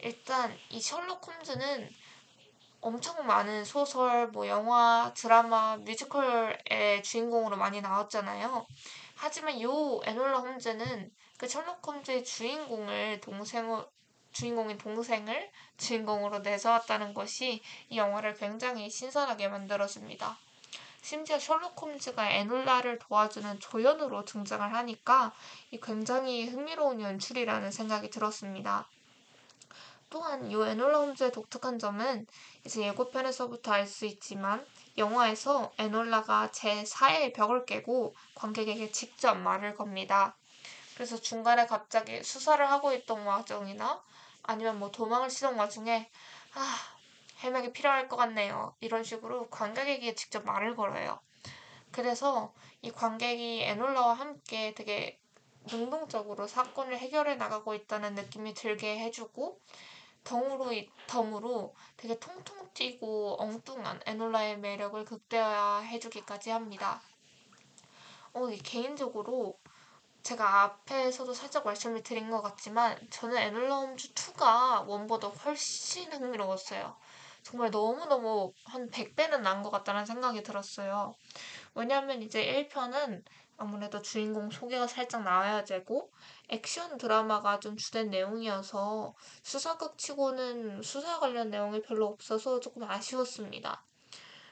일단 0.00 0.56
이 0.70 0.80
셜록 0.80 1.26
홈즈는 1.26 1.88
엄청 2.80 3.26
많은 3.26 3.64
소설, 3.64 4.28
뭐 4.28 4.46
영화, 4.46 5.12
드라마, 5.16 5.76
뮤지컬의 5.78 7.02
주인공으로 7.02 7.56
많이 7.56 7.80
나왔잖아요. 7.80 8.66
하지만 9.16 9.60
요 9.62 10.00
에놀라 10.04 10.38
홈즈는 10.38 11.10
그 11.38 11.48
셜록 11.48 11.86
홈즈의 11.86 12.24
주인공을 12.24 13.20
동생 13.20 13.84
주인공인 14.32 14.76
동생을 14.76 15.50
주인공으로 15.78 16.40
내세웠다는 16.40 17.14
것이 17.14 17.62
이 17.88 17.96
영화를 17.96 18.34
굉장히 18.34 18.90
신선하게 18.90 19.48
만들어줍니다. 19.48 20.38
심지어 21.06 21.38
셜록 21.38 21.80
홈즈가 21.80 22.32
에놀라를 22.32 22.98
도와주는 22.98 23.60
조연으로 23.60 24.24
등장을 24.24 24.74
하니까 24.74 25.32
이 25.70 25.78
굉장히 25.78 26.48
흥미로운 26.48 27.00
연출이라는 27.00 27.70
생각이 27.70 28.10
들었습니다. 28.10 28.88
또한 30.10 30.50
이 30.50 30.54
에놀라 30.54 30.98
홈즈의 30.98 31.30
독특한 31.30 31.78
점은 31.78 32.26
이제 32.64 32.82
예고편에서부터 32.88 33.70
알 33.70 33.86
수 33.86 34.04
있지만 34.04 34.66
영화에서 34.98 35.70
에놀라가 35.78 36.48
제4의 36.50 37.32
벽을 37.34 37.66
깨고 37.66 38.12
관객에게 38.34 38.90
직접 38.90 39.36
말을 39.36 39.76
겁니다. 39.76 40.34
그래서 40.94 41.20
중간에 41.20 41.66
갑자기 41.66 42.20
수사를 42.24 42.68
하고 42.68 42.92
있던 42.92 43.24
와중이나 43.24 44.02
아니면 44.42 44.80
뭐 44.80 44.90
도망을 44.90 45.28
치던 45.28 45.54
와중에 45.54 46.10
아 46.54 46.95
해명이 47.38 47.72
필요할 47.72 48.08
것 48.08 48.16
같네요. 48.16 48.74
이런 48.80 49.04
식으로 49.04 49.48
관객에게 49.50 50.14
직접 50.14 50.44
말을 50.44 50.76
걸어요. 50.76 51.20
그래서 51.92 52.52
이 52.82 52.90
관객이 52.90 53.62
에놀라와 53.62 54.14
함께 54.14 54.74
되게 54.74 55.20
능동적으로 55.70 56.46
사건을 56.46 56.98
해결해 56.98 57.36
나가고 57.36 57.74
있다는 57.74 58.14
느낌이 58.14 58.54
들게 58.54 58.98
해주고 58.98 59.60
덩으로 60.24 60.72
덤으로 61.06 61.74
되게 61.96 62.18
통통 62.18 62.68
튀고 62.74 63.36
엉뚱한 63.40 64.00
에놀라의 64.06 64.58
매력을 64.58 65.04
극대화해주기까지 65.04 66.50
합니다. 66.50 67.00
어, 68.32 68.46
개인적으로 68.62 69.58
제가 70.22 70.62
앞에서도 70.62 71.32
살짝 71.32 71.64
말씀을 71.64 72.02
드린 72.02 72.30
것 72.30 72.42
같지만 72.42 72.98
저는 73.10 73.36
에놀라 73.36 73.76
홈즈 73.76 74.12
2가 74.12 74.82
원보다 74.82 75.28
훨씬 75.28 76.12
흥미로웠어요. 76.12 76.96
정말 77.46 77.70
너무너무 77.70 78.52
한 78.64 78.90
100배는 78.90 79.40
난 79.42 79.62
것 79.62 79.70
같다는 79.70 80.04
생각이 80.04 80.42
들었어요. 80.42 81.14
왜냐하면 81.74 82.22
이제 82.22 82.42
1편은 82.42 83.24
아무래도 83.56 84.02
주인공 84.02 84.50
소개가 84.50 84.86
살짝 84.88 85.22
나와야 85.24 85.64
되고 85.64 86.10
액션 86.48 86.98
드라마가 86.98 87.60
좀 87.60 87.76
주된 87.76 88.10
내용이어서 88.10 89.14
수사극 89.44 89.98
치고는 89.98 90.82
수사 90.82 91.20
관련 91.20 91.50
내용이 91.50 91.82
별로 91.82 92.06
없어서 92.08 92.60
조금 92.60 92.82
아쉬웠습니다. 92.84 93.84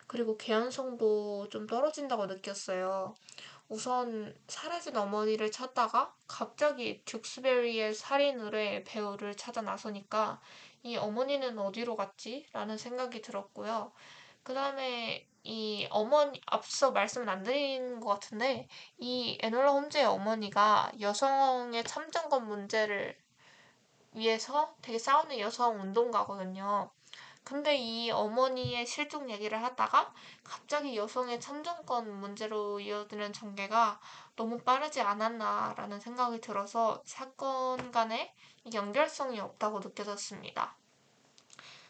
그리고 0.07 0.37
개연성도 0.37 1.49
좀 1.51 1.67
떨어진다고 1.67 2.27
느꼈어요. 2.27 3.15
우선 3.69 4.35
사라진 4.49 4.97
어머니를 4.97 5.51
찾다가 5.51 6.15
갑자기 6.29 7.03
듀스베리의 7.05 7.95
살인 7.95 8.41
의뢰 8.41 8.85
배우를 8.85 9.37
찾아 9.37 9.63
나서니까 9.63 10.41
이 10.85 10.97
어머니는 10.99 11.59
어디로 11.59 11.97
갔지? 11.97 12.47
라는 12.53 12.77
생각이 12.77 13.23
들었고요. 13.23 13.91
그 14.43 14.53
다음에 14.53 15.27
이 15.43 15.89
어머니 15.91 16.41
앞서 16.47 16.93
말씀을 16.93 17.29
안 17.31 17.43
드린 17.43 18.01
것 18.01 18.09
같은데 18.11 18.69
이 18.99 19.39
에놀라 19.41 19.73
홈즈의 19.73 20.05
어머니가 20.05 20.93
여성의 21.01 21.85
참정권 21.85 22.47
문제를 22.47 23.17
위해서 24.13 24.75
되게 24.83 24.99
싸우는 24.99 25.39
여성 25.41 25.81
운동가거든요. 25.81 26.91
근데 27.45 27.77
이 27.77 28.11
어머니의 28.11 28.87
실종 28.87 29.31
얘기를 29.31 29.63
하다가 29.63 30.13
갑자기 30.43 30.97
여성의 30.97 31.41
참정권 31.41 32.11
문제로 32.21 32.79
이어지는 32.81 33.33
전개가 33.33 34.01
너무 34.37 34.59
빠르지 34.59 35.01
않았나라는 35.01 36.01
생각이 36.01 36.41
들어서 36.41 37.03
사건 37.05 37.91
간의 37.91 38.33
연결성이 38.73 39.41
없다고 39.41 39.81
느껴졌습니다. 39.81 40.77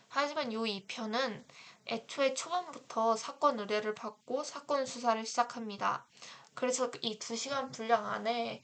하지만 0.09 0.53
이 0.53 0.57
2편은 0.57 1.45
애초에 1.87 2.35
초반부터 2.35 3.17
사건 3.17 3.61
의뢰를 3.61 3.95
받고 3.95 4.43
사건 4.45 4.87
수사를 4.87 5.25
시작합니다. 5.27 6.07
그래서 6.55 6.91
이 7.01 7.19
2시간 7.19 7.71
분량 7.73 8.07
안에 8.07 8.63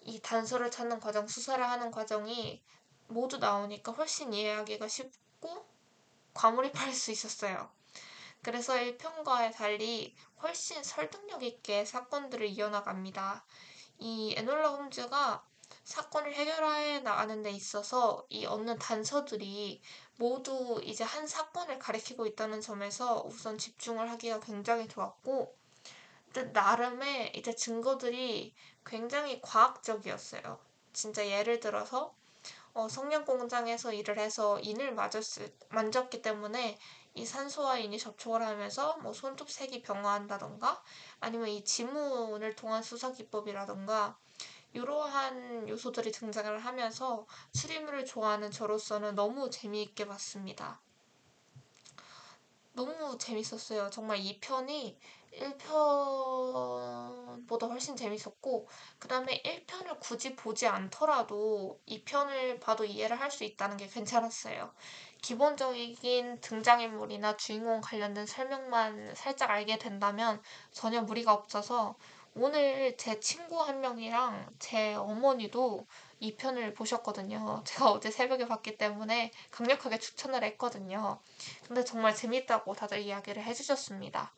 이 0.00 0.20
단서를 0.20 0.70
찾는 0.70 1.00
과정, 1.00 1.26
수사를 1.26 1.68
하는 1.68 1.90
과정이 1.90 2.62
모두 3.08 3.38
나오니까 3.38 3.92
훨씬 3.92 4.32
이해하기가 4.32 4.88
쉽고 4.88 5.66
과몰입할 6.32 6.92
수 6.92 7.10
있었어요. 7.10 7.70
그래서 8.42 8.74
1편과의 8.74 9.52
달리 9.54 10.14
훨씬 10.42 10.82
설득력 10.82 11.42
있게 11.42 11.84
사건들을 11.84 12.46
이어나갑니다. 12.48 13.44
이 13.98 14.34
에놀라 14.36 14.70
홈즈가 14.70 15.44
사건을 15.84 16.34
해결해 16.34 17.00
나가는 17.00 17.42
데 17.42 17.50
있어서 17.50 18.26
이 18.30 18.46
얻는 18.46 18.78
단서들이 18.78 19.82
모두 20.16 20.80
이제 20.82 21.04
한 21.04 21.26
사건을 21.26 21.78
가리키고 21.78 22.26
있다는 22.26 22.62
점에서 22.62 23.22
우선 23.24 23.58
집중을 23.58 24.10
하기가 24.10 24.40
굉장히 24.40 24.88
좋았고 24.88 25.54
나름의 26.52 27.32
이제 27.36 27.54
증거들이 27.54 28.54
굉장히 28.84 29.40
과학적이었어요. 29.40 30.58
진짜 30.92 31.26
예를 31.26 31.60
들어서 31.60 32.14
어, 32.72 32.88
성냥 32.88 33.24
공장에서 33.24 33.92
일을 33.92 34.18
해서 34.18 34.58
인을 34.60 34.94
맞았을, 34.94 35.54
만졌기 35.68 36.22
때문에 36.22 36.78
이 37.14 37.24
산소와 37.24 37.78
인이 37.78 37.98
접촉을 37.98 38.42
하면서 38.44 38.96
뭐 38.98 39.12
손톱색이 39.12 39.82
변화한다던가 39.82 40.82
아니면 41.20 41.48
이 41.48 41.64
지문을 41.64 42.56
통한 42.56 42.82
수사 42.82 43.12
기법이라던가 43.12 44.18
이러한 44.74 45.68
요소들이 45.70 46.12
등장을 46.12 46.58
하면서 46.58 47.26
추리물을 47.54 48.04
좋아하는 48.04 48.50
저로서는 48.50 49.14
너무 49.14 49.48
재미있게 49.50 50.06
봤습니다. 50.06 50.82
너무 52.72 53.16
재밌었어요. 53.18 53.88
정말 53.90 54.18
2편이 54.18 54.98
1편보다 55.32 57.68
훨씬 57.68 57.96
재밌었고, 57.96 58.68
그 58.98 59.08
다음에 59.08 59.40
1편을 59.44 59.98
굳이 60.00 60.34
보지 60.36 60.66
않더라도 60.66 61.80
2편을 61.86 62.60
봐도 62.60 62.84
이해를 62.84 63.20
할 63.20 63.30
수 63.30 63.44
있다는 63.44 63.76
게 63.76 63.86
괜찮았어요. 63.88 64.72
기본적인 65.22 66.40
등장인물이나 66.40 67.36
주인공 67.36 67.80
관련된 67.80 68.26
설명만 68.26 69.14
살짝 69.14 69.50
알게 69.50 69.78
된다면 69.78 70.42
전혀 70.72 71.00
무리가 71.02 71.32
없어서 71.32 71.96
오늘 72.36 72.96
제 72.96 73.20
친구 73.20 73.60
한 73.62 73.80
명이랑 73.80 74.48
제 74.58 74.94
어머니도 74.94 75.86
이 76.18 76.34
편을 76.34 76.74
보셨거든요. 76.74 77.62
제가 77.66 77.92
어제 77.92 78.10
새벽에 78.10 78.46
봤기 78.46 78.76
때문에 78.76 79.30
강력하게 79.52 79.98
추천을 79.98 80.42
했거든요. 80.42 81.20
근데 81.66 81.84
정말 81.84 82.14
재밌다고 82.14 82.74
다들 82.74 83.00
이야기를 83.00 83.42
해주셨습니다. 83.44 84.32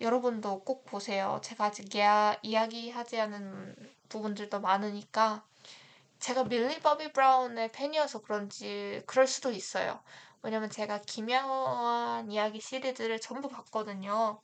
여러분도 0.00 0.64
꼭 0.64 0.84
보세요. 0.84 1.40
제가 1.42 1.66
아직 1.66 1.94
이야, 1.94 2.36
이야기하지 2.42 3.20
않은 3.20 3.76
부분들도 4.08 4.60
많으니까 4.60 5.44
제가 6.18 6.44
밀리 6.44 6.80
버비 6.80 7.12
브라운의 7.12 7.70
팬이어서 7.70 8.22
그런지 8.22 9.02
그럴 9.06 9.28
수도 9.28 9.52
있어요. 9.52 10.00
왜냐면 10.42 10.70
제가 10.70 11.02
기묘한 11.02 12.30
이야기 12.32 12.60
시리즈를 12.60 13.20
전부 13.20 13.48
봤거든요. 13.48 14.40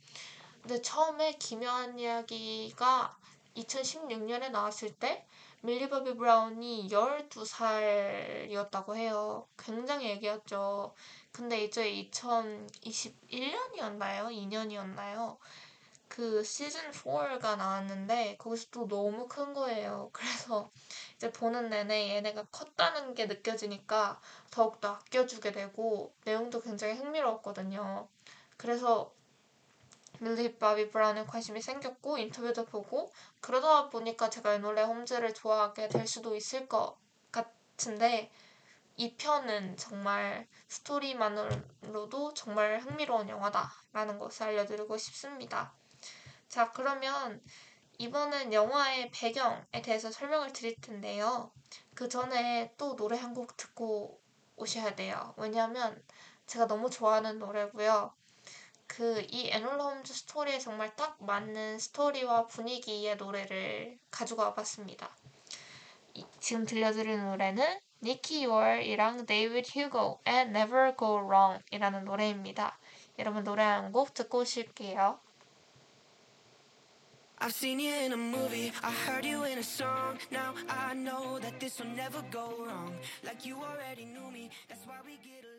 근데 0.62 0.80
처음에 0.80 1.32
기묘한 1.32 1.98
이야기가 1.98 3.16
2016년에 3.56 4.50
나왔을 4.50 4.94
때 4.94 5.26
밀리 5.60 5.88
버비 5.88 6.14
브라운이 6.14 6.88
12살이었다고 6.88 8.94
해요. 8.96 9.48
굉장히 9.56 10.12
애기였죠. 10.12 10.94
근데 11.32 11.64
이제 11.64 12.08
2021년이었나요? 12.12 14.30
2년이었나요? 14.30 15.38
그 16.08 16.44
시즌 16.44 16.92
4가 16.92 17.56
나왔는데 17.56 18.36
거기서 18.38 18.68
또 18.70 18.86
너무 18.86 19.26
큰 19.26 19.54
거예요. 19.54 20.10
그래서 20.14 20.70
이제 21.16 21.32
보는 21.32 21.70
내내 21.70 22.14
얘네가 22.16 22.44
컸다는 22.52 23.14
게 23.14 23.26
느껴지니까 23.26 24.20
더욱더 24.50 24.90
아껴주게 24.90 25.50
되고 25.52 26.12
내용도 26.24 26.60
굉장히 26.60 26.94
흥미로웠거든요. 26.94 28.08
그래서 28.56 29.12
밀리 30.20 30.58
바비 30.58 30.90
브라운에 30.90 31.24
관심이 31.26 31.60
생겼고 31.60 32.16
인터뷰도 32.18 32.64
보고 32.66 33.12
그러다 33.40 33.90
보니까 33.90 34.30
제가 34.30 34.54
에놀레 34.54 34.82
홈즈를 34.82 35.34
좋아하게 35.34 35.88
될 35.88 36.06
수도 36.06 36.34
있을 36.36 36.66
것 36.68 36.96
같은데 37.30 38.30
이 38.96 39.16
편은 39.16 39.76
정말 39.76 40.48
스토리만으로도 40.68 42.34
정말 42.34 42.80
흥미로운 42.80 43.28
영화다라는 43.28 44.18
것을 44.18 44.48
알려드리고 44.48 44.96
싶습니다. 44.98 45.74
자, 46.48 46.70
그러면 46.72 47.40
이번엔 47.98 48.52
영화의 48.52 49.10
배경에 49.12 49.82
대해서 49.82 50.10
설명을 50.12 50.52
드릴 50.52 50.76
텐데요. 50.80 51.52
그 51.94 52.08
전에 52.08 52.74
또 52.78 52.96
노래 52.96 53.18
한 53.18 53.34
곡 53.34 53.56
듣고 53.56 54.20
오셔야 54.56 54.94
돼요. 54.94 55.34
왜냐하면 55.38 56.02
제가 56.46 56.66
너무 56.66 56.90
좋아하는 56.90 57.38
노래고요. 57.38 58.14
그 58.92 59.24
이 59.30 59.48
에놀라 59.50 59.84
홈즈 59.84 60.12
스토리에 60.12 60.58
정말 60.58 60.94
딱 60.96 61.16
맞는 61.24 61.78
스토리와 61.78 62.46
분위기의 62.48 63.16
노래를 63.16 63.98
가지고 64.10 64.42
와봤습니다. 64.42 65.08
이, 66.12 66.26
지금 66.40 66.66
들려드릴 66.66 67.18
노래는 67.24 67.80
니키 68.02 68.44
월이랑 68.44 69.24
데이비드 69.24 69.70
휴고의 69.78 70.42
Never 70.48 70.94
Go 70.98 71.24
Wrong 71.24 71.64
이라는 71.70 72.04
노래입니다. 72.04 72.78
여러분 73.18 73.44
노래 73.44 73.62
한 73.62 73.92
곡 73.92 74.12
듣고 74.12 74.40
오실게요. 74.40 75.18
I've 77.38 77.50
seen 77.50 77.80
you 77.80 77.94
in 77.94 78.12
a 78.12 78.16
movie, 78.16 78.72
I 78.82 78.92
heard 79.06 79.26
you 79.26 79.44
in 79.44 79.56
a 79.56 79.62
song. 79.62 80.18
Now 80.30 80.54
I 80.68 80.92
know 80.92 81.40
that 81.40 81.58
this 81.58 81.80
will 81.82 81.90
never 81.96 82.22
go 82.30 82.62
wrong. 82.62 82.94
Like 83.24 83.48
you 83.48 83.56
already 83.56 84.04
knew 84.04 84.30
me, 84.30 84.50
that's 84.68 84.86
why 84.86 85.00
we 85.04 85.16
get 85.16 85.42
along. 85.44 85.51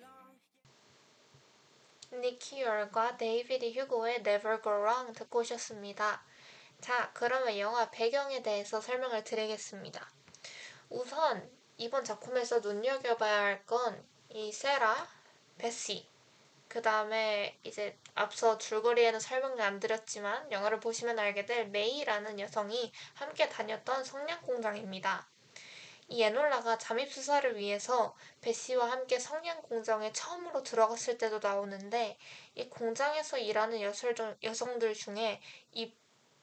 니키 2.21 2.61
열과 2.61 3.17
데이비드 3.17 3.71
휴고의 3.71 4.15
Never 4.17 4.61
Go 4.61 4.71
Wrong 4.71 5.13
듣고 5.13 5.39
오셨습니다. 5.39 6.23
자, 6.81 7.11
그러면 7.13 7.57
영화 7.59 7.89
배경에 7.91 8.41
대해서 8.43 8.81
설명을 8.81 9.23
드리겠습니다. 9.23 10.09
우선 10.89 11.49
이번 11.77 12.03
작품에서 12.03 12.59
눈여겨봐야 12.59 13.39
할 13.41 13.65
건 13.65 14.13
이 14.35 14.51
세라, 14.51 15.07
베시, 15.59 16.07
그 16.67 16.81
다음에 16.81 17.59
이제 17.63 17.99
앞서 18.15 18.57
줄거리에는 18.57 19.19
설명을 19.19 19.61
안 19.61 19.79
드렸지만 19.79 20.51
영화를 20.51 20.79
보시면 20.79 21.19
알게 21.19 21.45
될 21.45 21.67
메이라는 21.67 22.39
여성이 22.39 22.91
함께 23.13 23.47
다녔던 23.49 24.03
성냥 24.03 24.41
공장입니다. 24.41 25.27
이 26.07 26.21
에놀라가 26.21 26.77
잠입 26.77 27.11
수사를 27.11 27.57
위해서 27.57 28.15
베시와 28.41 28.91
함께 28.91 29.19
성냥 29.19 29.61
공장에 29.61 30.11
처음으로 30.11 30.63
들어갔을 30.63 31.17
때도 31.17 31.39
나오는데 31.39 32.17
이 32.55 32.69
공장에서 32.69 33.37
일하는 33.37 33.81
여성들 34.43 34.93
중에 34.93 35.41
입, 35.71 35.97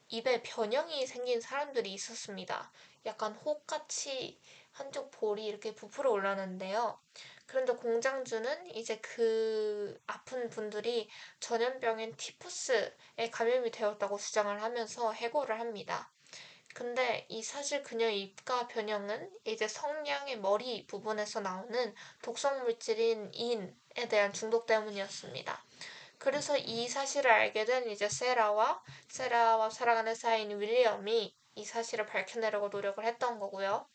입에 0.09 0.41
변형이 0.43 1.05
생긴 1.05 1.39
사람들이 1.39 1.93
있었습니다. 1.93 2.71
약간 3.05 3.33
혹같이 3.33 4.39
한쪽 4.71 5.11
볼이 5.11 5.45
이렇게 5.45 5.73
부풀어 5.73 6.11
올랐는데요. 6.11 6.99
그런데 7.45 7.73
공장주는 7.73 8.75
이제 8.75 8.99
그 9.01 9.99
아픈 10.07 10.49
분들이 10.49 11.09
전염병인 11.39 12.15
티푸스에 12.15 13.29
감염이 13.31 13.71
되었다고 13.71 14.17
주장을 14.17 14.61
하면서 14.61 15.11
해고를 15.11 15.59
합니다. 15.59 16.11
근데 16.73 17.25
이 17.29 17.43
사실 17.43 17.83
그녀의 17.83 18.21
입가 18.21 18.67
변형은 18.67 19.31
이제 19.45 19.67
성냥의 19.67 20.39
머리 20.39 20.87
부분에서 20.87 21.41
나오는 21.41 21.93
독성 22.21 22.63
물질인 22.63 23.31
인에 23.33 24.07
대한 24.09 24.31
중독 24.33 24.65
때문이었습니다. 24.65 25.63
그래서 26.17 26.57
이 26.57 26.87
사실을 26.87 27.31
알게 27.31 27.65
된 27.65 27.89
이제 27.89 28.07
세라와 28.07 28.83
세라와 29.09 29.69
살아가는 29.69 30.13
사이인 30.15 30.59
윌리엄이 30.59 31.35
이 31.55 31.65
사실을 31.65 32.05
밝혀내려고 32.05 32.69
노력을 32.69 33.03
했던 33.03 33.39
거고요. 33.39 33.87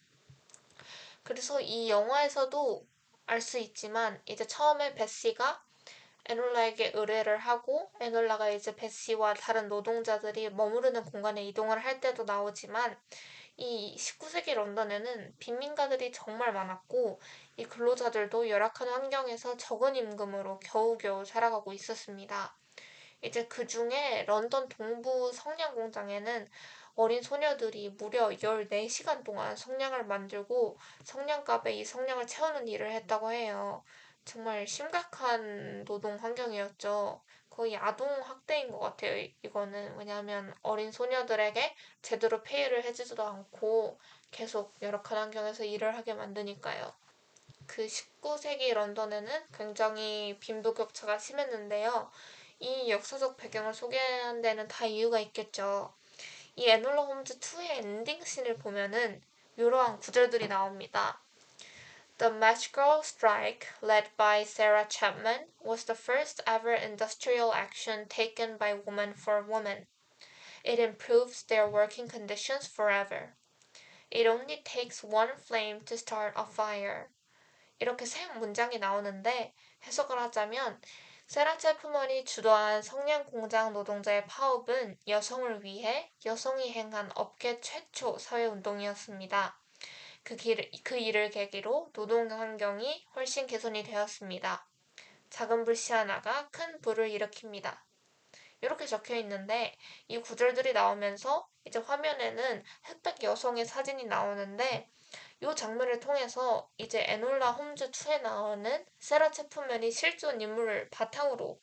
그래서 1.23 1.61
이 1.61 1.89
영화에서도 1.89 2.87
알 3.27 3.41
수 3.41 3.59
있지만 3.59 4.23
이제 4.27 4.47
처음에 4.47 4.95
베시가 4.95 5.66
에놀라에게 6.29 6.93
의뢰를 6.95 7.39
하고 7.39 7.91
에놀라가 8.01 8.51
이제 8.51 8.75
베시와 8.75 9.35
다른 9.35 9.69
노동자들이 9.69 10.51
머무르는 10.51 11.05
공간에 11.05 11.45
이동을 11.45 11.79
할 11.79 12.01
때도 12.01 12.25
나오지만 12.25 12.97
이 13.59 13.97
19세기 13.97 14.55
런던에는 14.55 15.35
빈민가들이 15.39 16.13
정말 16.13 16.53
많았고 16.53 17.21
이 17.57 17.65
근로자들도 17.65 18.49
열악한 18.49 18.89
환경에서 18.89 19.57
적은 19.57 19.97
임금으로 19.97 20.59
겨우겨우 20.61 21.25
살아가고 21.25 21.73
있었습니다. 21.73 22.57
이제 23.23 23.47
그 23.47 23.67
중에 23.67 24.25
런던 24.27 24.69
동부 24.69 25.33
성냥 25.33 25.75
공장에는 25.75 26.51
어린 26.97 27.23
소녀들이 27.23 27.91
무려 27.91 28.31
14시간 28.31 29.23
동안 29.25 29.57
성냥을 29.57 30.05
만들고 30.05 30.79
성냥갑에 31.05 31.73
이 31.73 31.85
성냥을 31.85 32.27
채우는 32.27 32.69
일을 32.69 32.91
했다고 32.91 33.33
해요. 33.33 33.85
정말 34.27 34.67
심각한 34.67 35.85
노동 35.85 36.17
환경이었죠. 36.17 37.23
거의 37.49 37.77
아동 37.77 38.09
학대인 38.23 38.71
것 38.71 38.81
같아요. 38.81 39.27
이거는 39.43 39.97
왜냐하면 39.97 40.53
어린 40.63 40.91
소녀들에게 40.93 41.75
제대로 42.03 42.43
페이를 42.43 42.85
해주지도 42.85 43.23
않고 43.23 43.99
계속 44.33 44.75
열악한 44.83 45.17
환경에서 45.17 45.65
일을 45.65 45.97
하게 45.97 46.13
만드니까요. 46.13 46.93
그 47.67 47.87
19세기 47.87 48.75
런던에는 48.75 49.47
굉장히 49.57 50.37
빈부격차가 50.41 51.19
심했는데요. 51.19 52.11
이 52.59 52.91
역사적 52.91 53.37
배경을 53.37 53.75
소개한 53.75 54.43
데는 54.43 54.67
다 54.67 54.87
이유가 54.87 55.21
있겠죠. 55.21 55.95
이 56.57 56.69
에놀라 56.69 57.03
홈즈 57.03 57.39
2의 57.39 57.71
엔딩 57.79 58.23
씬을 58.25 58.59
보면은 58.59 59.23
이러한 59.57 59.99
구절들이 60.01 60.49
나옵니다. 60.49 61.23
The 62.20 62.30
Match 62.30 62.72
Girl 62.72 63.04
strike, 63.04 63.68
led 63.82 64.16
by 64.16 64.46
Sarah 64.46 64.86
Chapman, 64.86 65.52
was 65.60 65.84
the 65.84 65.94
first 65.94 66.40
ever 66.48 66.74
industrial 66.74 67.54
action 67.54 68.08
taken 68.08 68.56
by 68.56 68.76
woman 68.76 69.14
for 69.14 69.42
woman. 69.42 69.88
It 70.64 70.80
improves 70.80 71.44
their 71.44 71.68
working 71.68 72.08
conditions 72.08 72.66
forever. 72.66 73.36
It 74.10 74.26
only 74.26 74.62
takes 74.64 75.04
one 75.04 75.36
flame 75.36 75.84
to 75.86 75.98
start 75.98 76.34
a 76.38 76.46
fire. 76.46 77.10
이렇게 77.80 78.06
세 78.06 78.26
문장이 78.38 78.78
나오는데 78.78 79.54
해석을 79.84 80.18
하자면 80.18 80.80
세라체 81.28 81.78
품원이 81.78 82.26
주도한 82.26 82.84
성냥 82.84 83.26
공장 83.26 83.74
노동자의 83.74 84.28
파업은 84.28 84.98
여성을 85.08 85.64
위해 85.64 86.12
여성이 86.26 86.72
행한 86.72 87.12
업계 87.16 87.60
최초 87.60 88.18
사회운동이었습니다. 88.18 89.58
그, 90.27 90.35
길, 90.35 90.69
그 90.83 90.97
일을 90.99 91.31
계기로 91.31 91.91
노동 91.93 92.29
환경이 92.29 93.07
훨씬 93.15 93.47
개선이 93.47 93.85
되었습니다. 93.85 94.69
작은 95.31 95.65
불씨 95.65 95.93
하나가 95.93 96.49
큰 96.49 96.81
불을 96.81 97.11
일으킵니다. 97.11 97.79
이렇게 98.61 98.87
적혀 98.87 99.15
있는데 99.19 99.77
이 100.09 100.19
구절들이 100.19 100.73
나오면서 100.73 101.49
이제 101.65 101.79
화면에는 101.79 102.65
흑백 102.83 103.23
여성의 103.23 103.67
사진이 103.67 104.07
나오는데 104.07 104.91
이 105.43 105.55
장면을 105.55 106.01
통해서 106.01 106.69
이제 106.77 107.05
에놀라 107.07 107.53
홈즈 107.53 107.93
2에 107.93 108.21
나오는 108.23 108.85
세라 108.99 109.31
체프맨이 109.31 109.93
실존 109.93 110.41
인물을 110.41 110.91
바탕으로 110.91 111.61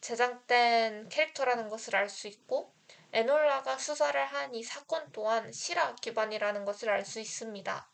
제작된 0.00 1.08
캐릭터라는 1.08 1.68
것을 1.68 1.94
알 1.94 2.08
수 2.08 2.26
있고 2.26 2.74
에놀라가 3.12 3.78
수사를 3.78 4.26
한 4.26 4.52
이 4.56 4.64
사건 4.64 5.12
또한 5.12 5.52
실화 5.52 5.94
기반이라는 5.94 6.64
것을 6.64 6.90
알 6.90 7.04
수 7.04 7.20
있습니다. 7.20 7.91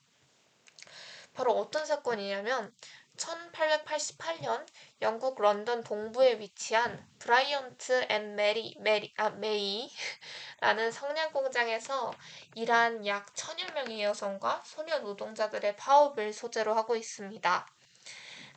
바로 1.38 1.53
어떤 1.53 1.87
사건이냐면 1.87 2.74
1888년 3.16 4.66
영국 5.03 5.40
런던 5.40 5.85
동부에 5.85 6.40
위치한 6.40 7.09
브라이언트 7.20 8.07
앤 8.09 8.35
메리, 8.35 8.74
메리, 8.81 9.14
아, 9.16 9.31
메이라는 9.31 10.90
성냥 10.90 11.31
공장에서 11.33 12.12
일한 12.57 13.07
약 13.07 13.37
천여 13.37 13.66
명의 13.72 14.03
여성과 14.03 14.62
소녀 14.64 14.98
노동자들의 14.98 15.77
파업을 15.77 16.33
소재로 16.33 16.74
하고 16.74 16.96
있습니다. 16.96 17.66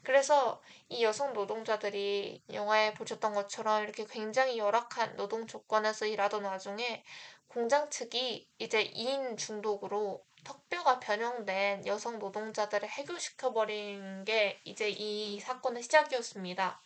그래서 0.01 0.59
이 0.89 1.03
여성 1.03 1.33
노동자들이 1.33 2.41
영화에 2.51 2.95
보셨던 2.95 3.33
것처럼 3.33 3.83
이렇게 3.83 4.05
굉장히 4.05 4.57
열악한 4.57 5.17
노동 5.17 5.45
조건에서 5.45 6.07
일하던 6.07 6.45
와중에 6.45 7.03
공장 7.47 7.91
측이 7.91 8.49
이제 8.57 8.91
인 8.91 9.37
중독으로 9.37 10.25
턱뼈가 10.43 10.99
변형된 10.99 11.85
여성 11.87 12.19
노동자들을 12.19 12.87
해고시켜버린 12.89 14.23
게 14.25 14.59
이제 14.65 14.89
이 14.89 15.39
사건의 15.39 15.83
시작이었습니다. 15.83 16.81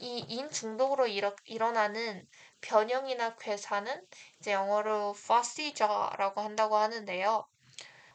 이 0.00 0.24
인 0.28 0.50
중독으로 0.50 1.06
일어, 1.06 1.34
일어나는 1.44 2.28
변형이나 2.60 3.36
괴사는 3.36 4.06
이제 4.38 4.52
영어로 4.52 5.14
facia라고 5.16 6.40
한다고 6.40 6.76
하는데요. 6.76 7.46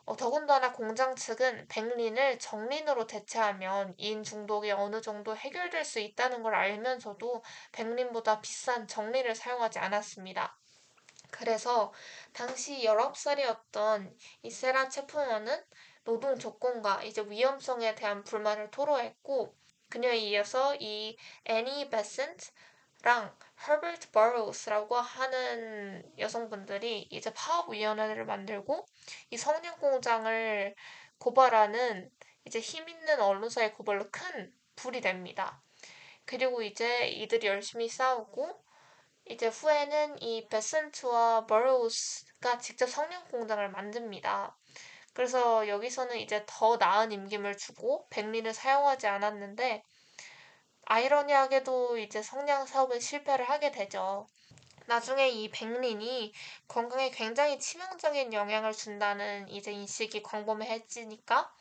어, 0.06 0.16
더군다나 0.18 0.74
공장 0.74 1.16
측은 1.16 1.68
백린을 1.70 2.40
정린으로 2.40 3.08
대체하면 3.08 3.94
인 3.98 4.24
중독이 4.24 4.72
어느 4.72 5.02
정도 5.02 5.36
해결될 5.38 5.86
수 5.86 6.00
있다는 6.00 6.44
걸 6.44 6.56
알면서도 6.56 7.44
백린보다 7.72 8.42
비싼 8.42 8.88
정린을 8.88 9.36
사용하지 9.36 9.80
않았습니다. 9.80 10.58
그래서 11.40 11.94
당시 12.34 12.84
19살이었던 12.84 14.14
이 14.42 14.52
세라 14.52 14.90
체프먼은 14.90 15.64
노동 16.04 16.38
조건과 16.38 17.04
이제 17.04 17.22
위험성에 17.22 17.96
대한 17.96 18.26
불만을 18.26 18.72
토로했고 18.72 19.56
그녀에 19.90 20.18
이어서 20.18 20.76
이 20.76 21.18
애니 21.46 21.90
베센트랑 21.90 23.38
허버트 23.68 24.12
버로우스라고 24.12 24.98
하는 24.98 26.04
여성분들이 26.18 27.08
이제 27.10 27.34
파업위원회를 27.34 28.26
만들고 28.26 28.86
이 29.30 29.38
성냥 29.38 29.80
공장을 29.80 30.76
고발하는 31.20 32.12
이제 32.44 32.60
힘 32.60 32.90
있는 32.90 33.22
언론사의 33.22 33.76
고발로 33.76 34.10
큰 34.12 34.54
불이 34.76 35.00
됩니다. 35.00 35.64
그리고 36.26 36.62
이제 36.62 37.08
이들이 37.08 37.48
열심히 37.48 37.88
싸우고 37.88 38.69
이제 39.30 39.48
후에는 39.48 40.22
이 40.24 40.48
베센트와 40.50 41.46
버로우스가 41.46 42.58
직접 42.58 42.90
성냥 42.90 43.24
공장을 43.30 43.70
만듭니다. 43.70 44.58
그래서 45.14 45.68
여기서는 45.68 46.18
이제 46.18 46.44
더 46.48 46.78
나은 46.78 47.12
임금을 47.12 47.56
주고 47.56 48.08
백린을 48.10 48.56
사용하지 48.56 49.06
않았는데 49.06 49.84
아이러니하게도 50.86 52.00
이제 52.00 52.24
성냥 52.24 52.66
사업은 52.66 53.00
실패를 53.00 53.48
하게 53.48 53.72
되죠. 53.72 54.26
나중에 54.88 55.30
이 55.30 55.52
백린이 55.52 56.34
건강에 56.68 57.12
굉장히 57.12 57.60
치명적인 57.60 58.34
영향을 58.34 58.74
준다는 58.74 59.48
이제 59.50 59.72
인식이 59.72 60.24
광범해지니까 60.24 61.54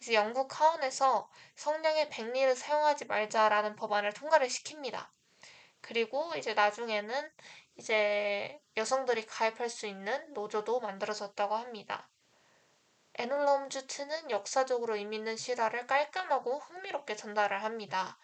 이제 0.00 0.12
영국 0.12 0.60
하원에서 0.60 1.30
성냥에 1.54 2.10
백린을 2.10 2.54
사용하지 2.54 3.06
말자라는 3.06 3.76
법안을 3.76 4.12
통과를 4.12 4.48
시킵니다. 4.48 5.15
그리고 5.86 6.34
이제 6.34 6.52
나중에는 6.52 7.30
이제 7.76 8.60
여성들이 8.76 9.24
가입할 9.26 9.70
수 9.70 9.86
있는 9.86 10.32
노조도 10.32 10.80
만들어졌다고 10.80 11.54
합니다. 11.54 12.08
2는 13.14 14.30
역사적으로 14.30 14.96
의미 14.96 15.16
있는 15.16 15.36
실화를 15.36 15.86
깔끔하고 15.86 16.58
흥미롭게 16.58 17.14
전달을 17.14 17.62
합니다. 17.62 18.18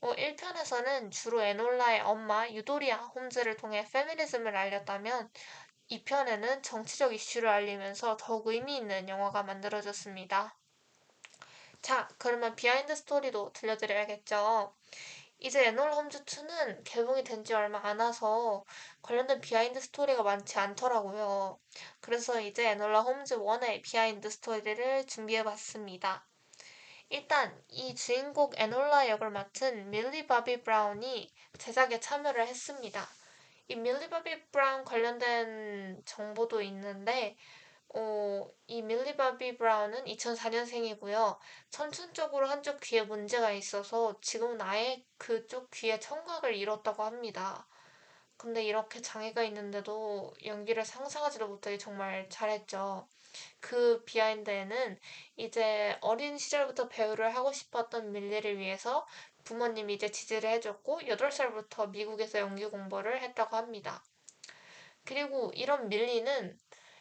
어, 0.00 0.12
1편에서는 0.14 1.10
주로 1.10 1.42
에놀라의 1.42 2.02
엄마 2.02 2.48
유도리아 2.48 2.96
홈즈를 2.98 3.56
통해 3.56 3.84
페미니즘을 3.92 4.56
알렸다면 4.56 5.30
2편에는 5.88 6.62
정치적 6.62 7.12
이슈를 7.12 7.48
알리면서 7.48 8.16
더욱 8.18 8.46
의미 8.46 8.76
있는 8.76 9.08
영화가 9.08 9.42
만들어졌습니다. 9.42 10.56
자, 11.82 12.08
그러면 12.18 12.54
비하인드 12.54 12.94
스토리도 12.94 13.52
들려드려야겠죠. 13.52 14.76
이제 15.40 15.66
에놀라 15.66 15.92
홈즈 15.92 16.24
2는 16.24 16.84
개봉이 16.84 17.24
된 17.24 17.42
지 17.44 17.52
얼마 17.54 17.80
안 17.82 17.98
돼서 17.98 18.64
관련된 19.02 19.40
비하인드 19.40 19.80
스토리가 19.80 20.22
많지 20.22 20.58
않더라고요. 20.58 21.58
그래서 22.00 22.40
이제 22.40 22.70
에놀라 22.70 23.00
홈즈 23.00 23.36
1의 23.38 23.82
비하인드 23.82 24.30
스토리를 24.30 25.06
준비해 25.06 25.42
봤습니다. 25.42 26.24
일단 27.08 27.60
이 27.68 27.94
주인공 27.94 28.50
에놀라 28.56 29.08
역을 29.08 29.30
맡은 29.30 29.90
밀리 29.90 30.26
바비 30.26 30.62
브라운이 30.62 31.32
제작에 31.58 32.00
참여를 32.00 32.46
했습니다. 32.46 33.08
이 33.68 33.76
밀리 33.76 34.08
바비 34.10 34.50
브라운 34.52 34.84
관련된 34.84 36.02
정보도 36.04 36.60
있는데 36.62 37.36
어, 37.94 38.48
이 38.68 38.82
밀리 38.82 39.16
바비 39.16 39.56
브라운은 39.56 40.04
2004년생이고요. 40.04 41.38
선천적으로 41.70 42.46
한쪽 42.46 42.80
귀에 42.80 43.02
문제가 43.02 43.50
있어서 43.52 44.20
지금은 44.20 44.60
아예 44.60 45.04
그쪽 45.18 45.70
귀에 45.72 45.98
청각을 45.98 46.54
잃었다고 46.54 47.02
합니다. 47.02 47.66
근데 48.36 48.64
이렇게 48.64 49.02
장애가 49.02 49.42
있는데도 49.44 50.32
연기를 50.44 50.84
상상하지도 50.84 51.48
못하게 51.48 51.78
정말 51.78 52.28
잘했죠. 52.30 53.08
그 53.60 54.04
비하인드에는 54.04 54.98
이제 55.36 55.98
어린 56.00 56.38
시절부터 56.38 56.88
배우를 56.88 57.34
하고 57.34 57.52
싶었던 57.52 58.12
밀리를 58.12 58.58
위해서 58.58 59.06
부모님이 59.44 59.94
이제 59.94 60.10
지지를 60.10 60.48
해줬고 60.50 61.00
8살부터 61.02 61.90
미국에서 61.90 62.38
연기 62.38 62.66
공부를 62.66 63.20
했다고 63.20 63.56
합니다. 63.56 64.02
그리고 65.04 65.50
이런 65.54 65.88
밀리는 65.88 66.58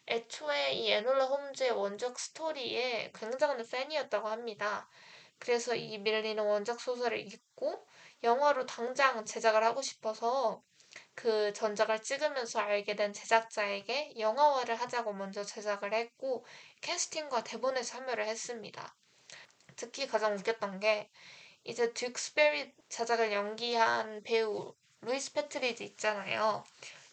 애초에 0.09 0.73
이 0.73 0.91
에놀라 0.91 1.25
홈즈의 1.25 1.71
원작 1.71 2.19
스토리에 2.19 3.11
굉장한 3.13 3.65
팬이었다고 3.69 4.27
합니다. 4.27 4.89
그래서 5.37 5.75
이 5.75 5.97
밀리는 5.99 6.43
원작 6.43 6.79
소설을 6.81 7.19
읽고 7.19 7.87
영화로 8.23 8.65
당장 8.65 9.23
제작을 9.23 9.63
하고 9.63 9.81
싶어서 9.81 10.61
그 11.15 11.53
전작을 11.53 12.01
찍으면서 12.01 12.59
알게 12.59 12.95
된 12.95 13.13
제작자에게 13.13 14.13
영화화를 14.17 14.75
하자고 14.75 15.13
먼저 15.13 15.43
제안을 15.43 15.93
했고 15.93 16.45
캐스팅과 16.81 17.43
대본에 17.43 17.83
참여를 17.83 18.27
했습니다. 18.27 18.95
특히 19.75 20.07
가장 20.07 20.33
웃겼던 20.35 20.79
게 20.79 21.09
이제 21.63 21.93
듀크스베리 21.93 22.73
자작을 22.89 23.31
연기한 23.31 24.23
배우 24.23 24.73
루이스 25.01 25.33
패트리지 25.33 25.83
있잖아요. 25.85 26.63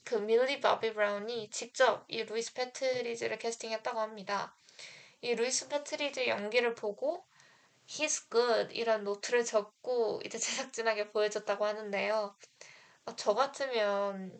그 0.06 0.14
밀리 0.14 0.60
바비 0.60 0.94
브라운이 0.94 1.50
직접 1.50 2.04
이 2.08 2.22
루이스 2.22 2.54
패트리지를 2.54 3.38
캐스팅했다고 3.38 4.00
합니다. 4.00 4.56
이 5.20 5.34
루이스 5.34 5.68
패트리지 5.68 6.28
연기를 6.28 6.76
보고 6.76 7.26
He's 7.88 8.30
good 8.30 8.72
이런 8.74 9.04
노트를 9.04 9.44
적고 9.44 10.22
이제 10.24 10.38
제작진에게 10.72 11.10
보여줬다고 11.10 11.66
하는데요. 11.66 12.36
어, 13.06 13.16
저 13.16 13.34
같으면 13.34 14.32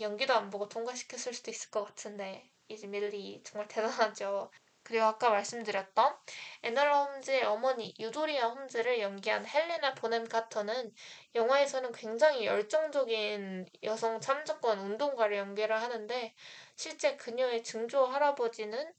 연기도 0.00 0.34
안 0.34 0.50
보고 0.50 0.68
통과시켰을 0.68 1.32
수도 1.34 1.50
있을 1.50 1.70
것 1.70 1.84
같은데 1.84 2.50
이제 2.68 2.86
밀리 2.86 3.42
정말 3.44 3.68
대단하죠. 3.68 4.50
그리고 4.84 5.04
아까 5.06 5.30
말씀드렸던 5.30 6.16
에널라 6.62 7.04
홈즈의 7.04 7.44
어머니 7.44 7.94
유도리아 7.98 8.48
홈즈를 8.48 9.00
연기한 9.00 9.46
헬레나 9.46 9.94
보넴 9.94 10.28
카터는 10.28 10.94
영화에서는 11.34 11.92
굉장히 11.92 12.46
열정적인 12.46 13.66
여성 13.82 14.20
참정권 14.20 14.78
운동가를 14.78 15.38
연기를 15.38 15.80
하는데 15.80 16.34
실제 16.76 17.16
그녀의 17.16 17.64
증조 17.64 18.04
할아버지는 18.04 18.92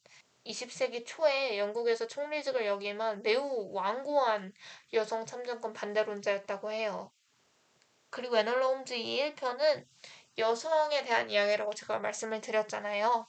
20세기 0.45 1.05
초에 1.05 1.57
영국에서 1.59 2.07
총리직을 2.07 2.65
역임한 2.65 3.21
매우 3.23 3.71
완고한 3.71 4.53
여성 4.93 5.25
참정권 5.25 5.73
반대론자였다고 5.73 6.71
해요. 6.71 7.11
그리고 8.09 8.37
에널라 8.37 8.67
홈즈 8.67 8.93
이 8.93 9.19
1편은 9.19 9.87
여성에 10.37 11.03
대한 11.03 11.29
이야기라고 11.29 11.73
제가 11.73 11.99
말씀을 11.99 12.41
드렸잖아요. 12.41 13.27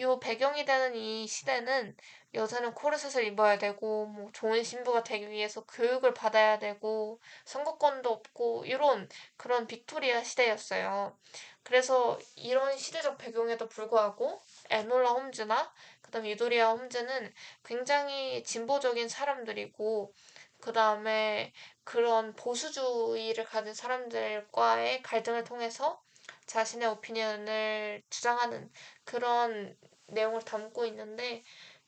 요 0.00 0.18
배경이 0.18 0.64
되는 0.64 0.94
이 0.96 1.26
시대는 1.26 1.96
여자는 2.32 2.74
코르셋을 2.74 3.24
입어야 3.26 3.58
되고 3.58 4.06
뭐 4.06 4.30
좋은 4.32 4.62
신부가 4.62 5.02
되기 5.02 5.28
위해서 5.28 5.64
교육을 5.64 6.14
받아야 6.14 6.58
되고 6.58 7.20
선거권도 7.44 8.08
없고 8.10 8.64
이런 8.64 9.08
그런 9.36 9.66
빅토리아 9.66 10.22
시대였어요. 10.24 11.18
그래서 11.62 12.18
이런 12.36 12.76
시대적 12.78 13.18
배경에도 13.18 13.68
불구하고 13.68 14.40
에놀라 14.70 15.10
홈즈나 15.10 15.72
그다음 16.02 16.26
유도리아 16.26 16.70
홈즈는 16.70 17.32
굉장히 17.64 18.42
진보적인 18.44 19.08
사람들이고 19.08 20.14
그 20.60 20.72
다음에 20.72 21.52
그런 21.84 22.34
보수주의를 22.36 23.44
가진 23.44 23.74
사람들과의 23.74 25.02
갈등을 25.02 25.44
통해서 25.44 26.00
자신의 26.46 26.88
오피니언을 26.88 28.02
주장하는 28.10 28.70
그런 29.04 29.76
내용을 30.12 30.42
담고 30.42 30.86
있는데 30.86 31.42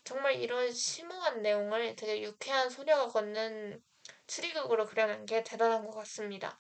정말 0.04 0.35
이런 0.37 0.72
심오한 0.72 1.42
내용을 1.42 1.96
되게 1.96 2.22
유쾌한 2.22 2.70
소녀가 2.70 3.08
걷는 3.08 3.82
추리극으로 4.26 4.87
그려낸 4.87 5.26
게 5.26 5.44
대단한 5.44 5.85
것 5.87 5.92
같습니다. 5.92 6.58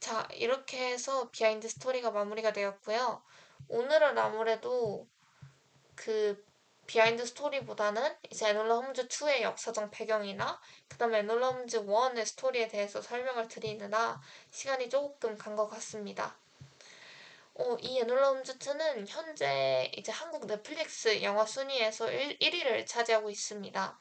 자, 0.00 0.28
이렇게 0.32 0.92
해서 0.92 1.30
비하인드 1.30 1.68
스토리가 1.68 2.10
마무리가 2.10 2.52
되었고요. 2.52 3.22
오늘은 3.68 4.18
아무래도 4.18 5.08
그 5.94 6.44
비하인드 6.86 7.24
스토리보다는 7.24 8.14
이제 8.30 8.48
에놀라 8.50 8.76
홈즈 8.76 9.08
2의 9.08 9.40
역사적 9.42 9.90
배경이나 9.90 10.60
그다음에 10.88 11.20
에놀라 11.20 11.48
홈즈 11.48 11.86
1의 11.86 12.26
스토리에 12.26 12.68
대해서 12.68 13.00
설명을 13.00 13.48
드리느라 13.48 14.20
시간이 14.50 14.90
조금 14.90 15.36
간 15.38 15.56
것 15.56 15.68
같습니다. 15.68 16.36
어, 17.56 17.76
이 17.80 17.98
에놀라 18.00 18.30
홈즈 18.30 18.58
2는 18.58 19.06
현재 19.06 19.90
이제 19.96 20.10
한국 20.10 20.46
넷플릭스 20.46 21.22
영화 21.22 21.46
순위에서 21.46 22.10
1, 22.10 22.38
1위를 22.40 22.84
차지하고 22.84 23.30
있습니다. 23.30 23.98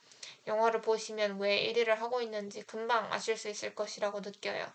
영화를 0.47 0.81
보시면 0.81 1.39
왜 1.39 1.71
1위를 1.71 1.89
하고 1.95 2.21
있는지 2.21 2.63
금방 2.63 3.11
아실 3.13 3.37
수 3.37 3.49
있을 3.49 3.75
것이라고 3.75 4.21
느껴요. 4.21 4.65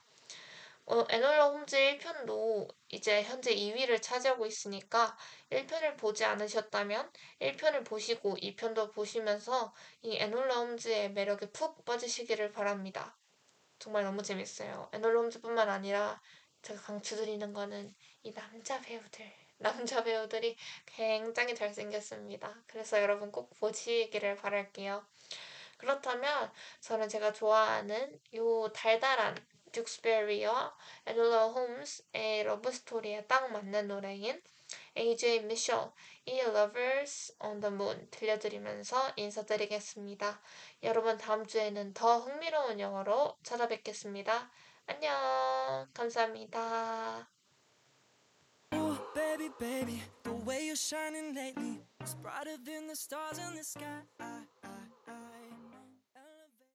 어, 0.86 1.04
에놀라 1.10 1.48
홈즈 1.50 1.76
1편도 1.76 2.68
이제 2.90 3.24
현재 3.24 3.52
2위를 3.52 4.00
차지하고 4.00 4.46
있으니까 4.46 5.16
1편을 5.50 5.96
보지 5.96 6.24
않으셨다면 6.24 7.10
1편을 7.40 7.84
보시고 7.84 8.36
2편도 8.36 8.92
보시면서 8.92 9.74
이 10.02 10.16
에놀라 10.16 10.60
홈즈의 10.60 11.12
매력에 11.12 11.50
푹 11.50 11.84
빠지시기를 11.84 12.52
바랍니다. 12.52 13.16
정말 13.80 14.04
너무 14.04 14.22
재밌어요. 14.22 14.88
에놀라 14.92 15.20
홈즈뿐만 15.22 15.68
아니라 15.68 16.20
제가 16.62 16.80
강추드리는 16.80 17.52
거는 17.52 17.94
이 18.22 18.32
남자 18.32 18.80
배우들. 18.80 19.30
남자 19.58 20.04
배우들이 20.04 20.56
굉장히 20.86 21.54
잘생겼습니다. 21.54 22.62
그래서 22.66 23.00
여러분 23.00 23.32
꼭 23.32 23.50
보시기를 23.58 24.36
바랄게요. 24.36 25.04
그렇다면 25.78 26.52
저는 26.80 27.08
제가 27.08 27.32
좋아하는 27.32 28.20
요 28.34 28.68
달달한 28.72 29.36
듀스베리와 29.72 30.76
에놀라 31.06 31.46
홈스의 31.46 32.44
러브스토리에 32.44 33.26
딱 33.26 33.50
맞는 33.52 33.88
노래인 33.88 34.42
AJ 34.96 35.44
미셸 35.44 35.92
이 36.26 36.40
Lovers 36.40 37.36
on 37.40 37.60
the 37.60 37.72
Moon 37.72 38.08
들려드리면서 38.10 39.12
인사드리겠습니다. 39.16 40.40
여러분 40.82 41.16
다음 41.16 41.46
주에는 41.46 41.94
더 41.94 42.18
흥미로운 42.18 42.80
영어로 42.80 43.38
찾아뵙겠습니다. 43.42 44.50
안녕 44.86 45.88
감사합니다. 45.94 47.37
Baby, 49.14 49.48
baby, 49.58 50.02
the 50.22 50.32
way 50.32 50.66
you're 50.66 50.76
shining 50.76 51.34
lately 51.34 51.80
is 52.04 52.14
brighter 52.14 52.56
than 52.64 52.86
the 52.88 52.96
stars 52.96 53.38
in 53.38 53.56
the 53.56 53.64
sky. 53.64 54.02